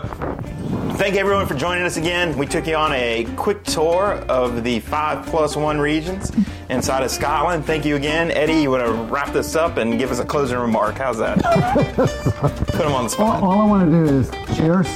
[1.04, 2.38] thank everyone for joining us again.
[2.38, 6.32] We took you on a quick tour of the five plus one regions
[6.70, 7.66] inside of Scotland.
[7.66, 8.32] Thank you again.
[8.32, 10.96] Eddie, you want to wrap this up and give us a closing remark?
[10.96, 11.40] How's that?
[12.68, 13.44] Put him on the spot.
[13.44, 14.88] all I want to do is cheers,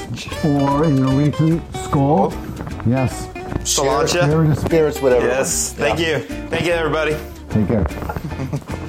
[0.45, 2.32] or in Norwegian, skål.
[2.88, 3.28] Yes.
[3.66, 4.30] Slàinte.
[4.30, 4.62] Here it is.
[4.62, 5.28] Spirits, whatever.
[5.28, 6.20] Yes, thank you.
[6.20, 7.18] Thank you, everybody.
[7.49, 8.78] Take care.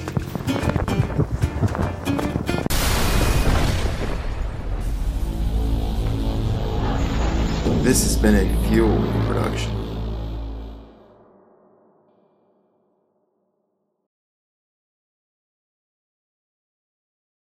[7.83, 9.78] This has been a Fuel production.